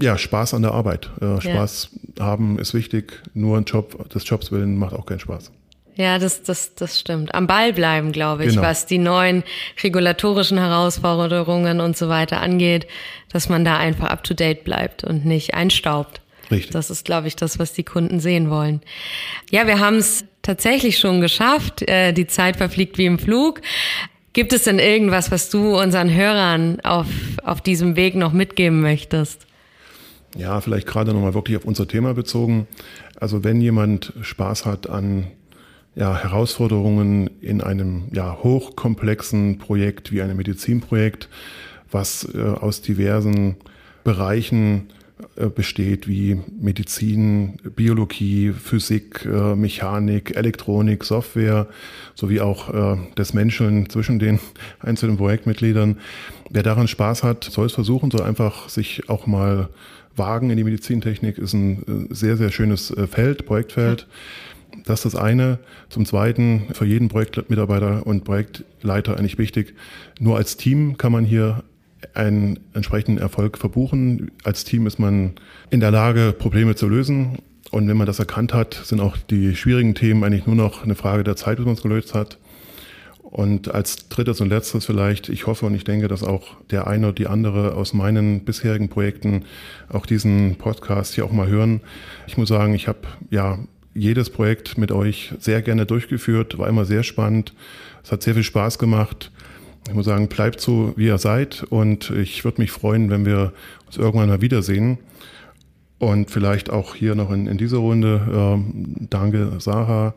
[0.00, 1.10] ja, Spaß an der Arbeit.
[1.20, 2.24] Äh, Spaß ja.
[2.24, 3.22] haben ist wichtig.
[3.34, 5.52] Nur ein Job des Jobs willen macht auch keinen Spaß.
[5.94, 7.34] Ja, das, das, das stimmt.
[7.34, 8.62] Am Ball bleiben, glaube ich, genau.
[8.62, 9.44] was die neuen
[9.82, 12.86] regulatorischen Herausforderungen und so weiter angeht,
[13.30, 16.22] dass man da einfach up to date bleibt und nicht einstaubt.
[16.50, 16.72] Richtig.
[16.72, 18.80] Das ist, glaube ich, das, was die Kunden sehen wollen.
[19.50, 21.82] Ja, wir haben es tatsächlich schon geschafft.
[21.88, 23.60] Äh, die Zeit verfliegt wie im Flug.
[24.32, 27.06] Gibt es denn irgendwas, was du unseren Hörern auf,
[27.44, 29.46] auf diesem Weg noch mitgeben möchtest?
[30.36, 32.66] Ja, vielleicht gerade nochmal wirklich auf unser Thema bezogen.
[33.20, 35.26] Also wenn jemand Spaß hat an
[35.94, 41.28] ja, Herausforderungen in einem ja, hochkomplexen Projekt wie einem Medizinprojekt,
[41.90, 43.56] was äh, aus diversen
[44.02, 44.88] Bereichen
[45.36, 51.66] äh, besteht, wie Medizin, Biologie, Physik, äh, Mechanik, Elektronik, Software,
[52.14, 54.40] sowie auch äh, des Menschen zwischen den
[54.80, 55.98] einzelnen Projektmitgliedern.
[56.48, 59.68] Wer daran Spaß hat, soll es versuchen, soll einfach sich auch mal
[60.16, 64.00] wagen in die Medizintechnik, ist ein äh, sehr, sehr schönes äh, Feld, Projektfeld.
[64.00, 64.06] Ja
[64.84, 65.58] das ist das eine.
[65.88, 69.74] Zum Zweiten, für jeden Projektmitarbeiter und Projektleiter eigentlich wichtig,
[70.18, 71.62] nur als Team kann man hier
[72.14, 74.30] einen entsprechenden Erfolg verbuchen.
[74.44, 75.32] Als Team ist man
[75.70, 77.38] in der Lage, Probleme zu lösen.
[77.70, 80.94] Und wenn man das erkannt hat, sind auch die schwierigen Themen eigentlich nur noch eine
[80.94, 82.38] Frage der Zeit, bis man es gelöst hat.
[83.22, 87.06] Und als drittes und letztes vielleicht, ich hoffe und ich denke, dass auch der eine
[87.06, 89.46] oder die andere aus meinen bisherigen Projekten
[89.88, 91.80] auch diesen Podcast hier auch mal hören.
[92.26, 92.98] Ich muss sagen, ich habe
[93.30, 93.58] ja
[93.94, 97.52] jedes Projekt mit euch sehr gerne durchgeführt, war immer sehr spannend.
[98.02, 99.30] Es hat sehr viel Spaß gemacht.
[99.88, 101.64] Ich muss sagen, bleibt so, wie ihr seid.
[101.64, 103.52] Und ich würde mich freuen, wenn wir
[103.86, 104.98] uns irgendwann mal wiedersehen.
[105.98, 108.20] Und vielleicht auch hier noch in, in dieser Runde.
[108.32, 110.14] Ähm, danke, Sarah,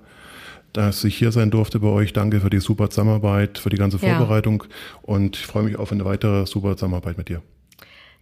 [0.74, 2.14] dass ich hier sein durfte bei euch.
[2.14, 4.64] Danke für die super Zusammenarbeit, für die ganze Vorbereitung.
[4.68, 4.76] Ja.
[5.04, 7.42] Und ich freue mich auf eine weitere super Zusammenarbeit mit dir.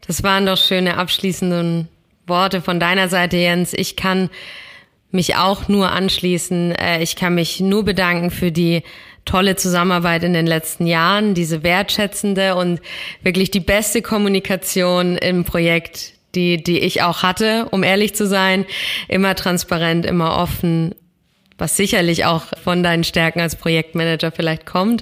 [0.06, 1.88] Das waren doch schöne abschließende
[2.28, 3.74] Worte von deiner Seite, Jens.
[3.74, 4.30] Ich kann
[5.14, 6.74] mich auch nur anschließen.
[6.74, 8.84] Äh, ich kann mich nur bedanken für die
[9.26, 12.82] tolle Zusammenarbeit in den letzten Jahren, diese wertschätzende und
[13.22, 18.66] wirklich die beste Kommunikation im Projekt, die, die ich auch hatte, um ehrlich zu sein.
[19.08, 20.94] Immer transparent, immer offen,
[21.64, 25.02] was sicherlich auch von deinen Stärken als Projektmanager vielleicht kommt.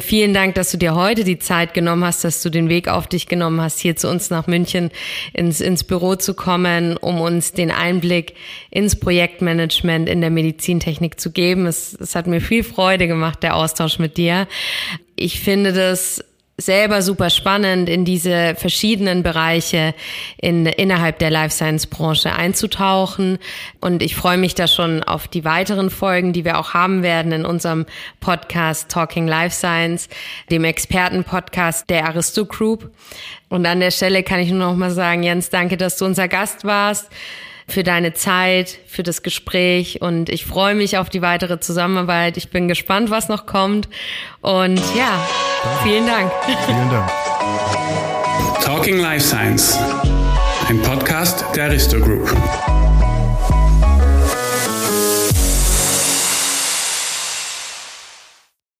[0.00, 3.06] Vielen Dank, dass du dir heute die Zeit genommen hast, dass du den Weg auf
[3.06, 4.90] dich genommen hast, hier zu uns nach München
[5.34, 8.34] ins, ins Büro zu kommen, um uns den Einblick
[8.72, 11.66] ins Projektmanagement in der Medizintechnik zu geben.
[11.66, 14.48] Es, es hat mir viel Freude gemacht, der Austausch mit dir.
[15.14, 16.24] Ich finde das
[16.60, 19.94] selber super spannend, in diese verschiedenen Bereiche
[20.36, 23.38] in, innerhalb der Life Science Branche einzutauchen.
[23.80, 27.32] Und ich freue mich da schon auf die weiteren Folgen, die wir auch haben werden
[27.32, 27.86] in unserem
[28.20, 30.08] Podcast Talking Life Science,
[30.50, 32.90] dem Expertenpodcast der Aristo Group.
[33.48, 36.28] Und an der Stelle kann ich nur noch mal sagen, Jens, danke, dass du unser
[36.28, 37.10] Gast warst
[37.72, 42.36] für deine Zeit, für das Gespräch und ich freue mich auf die weitere Zusammenarbeit.
[42.36, 43.88] Ich bin gespannt, was noch kommt
[44.40, 45.18] und ja,
[45.82, 46.30] vielen Dank.
[46.66, 47.10] Vielen Dank.
[48.62, 49.78] Talking Life Science,
[50.68, 52.34] ein Podcast der Aristo Group.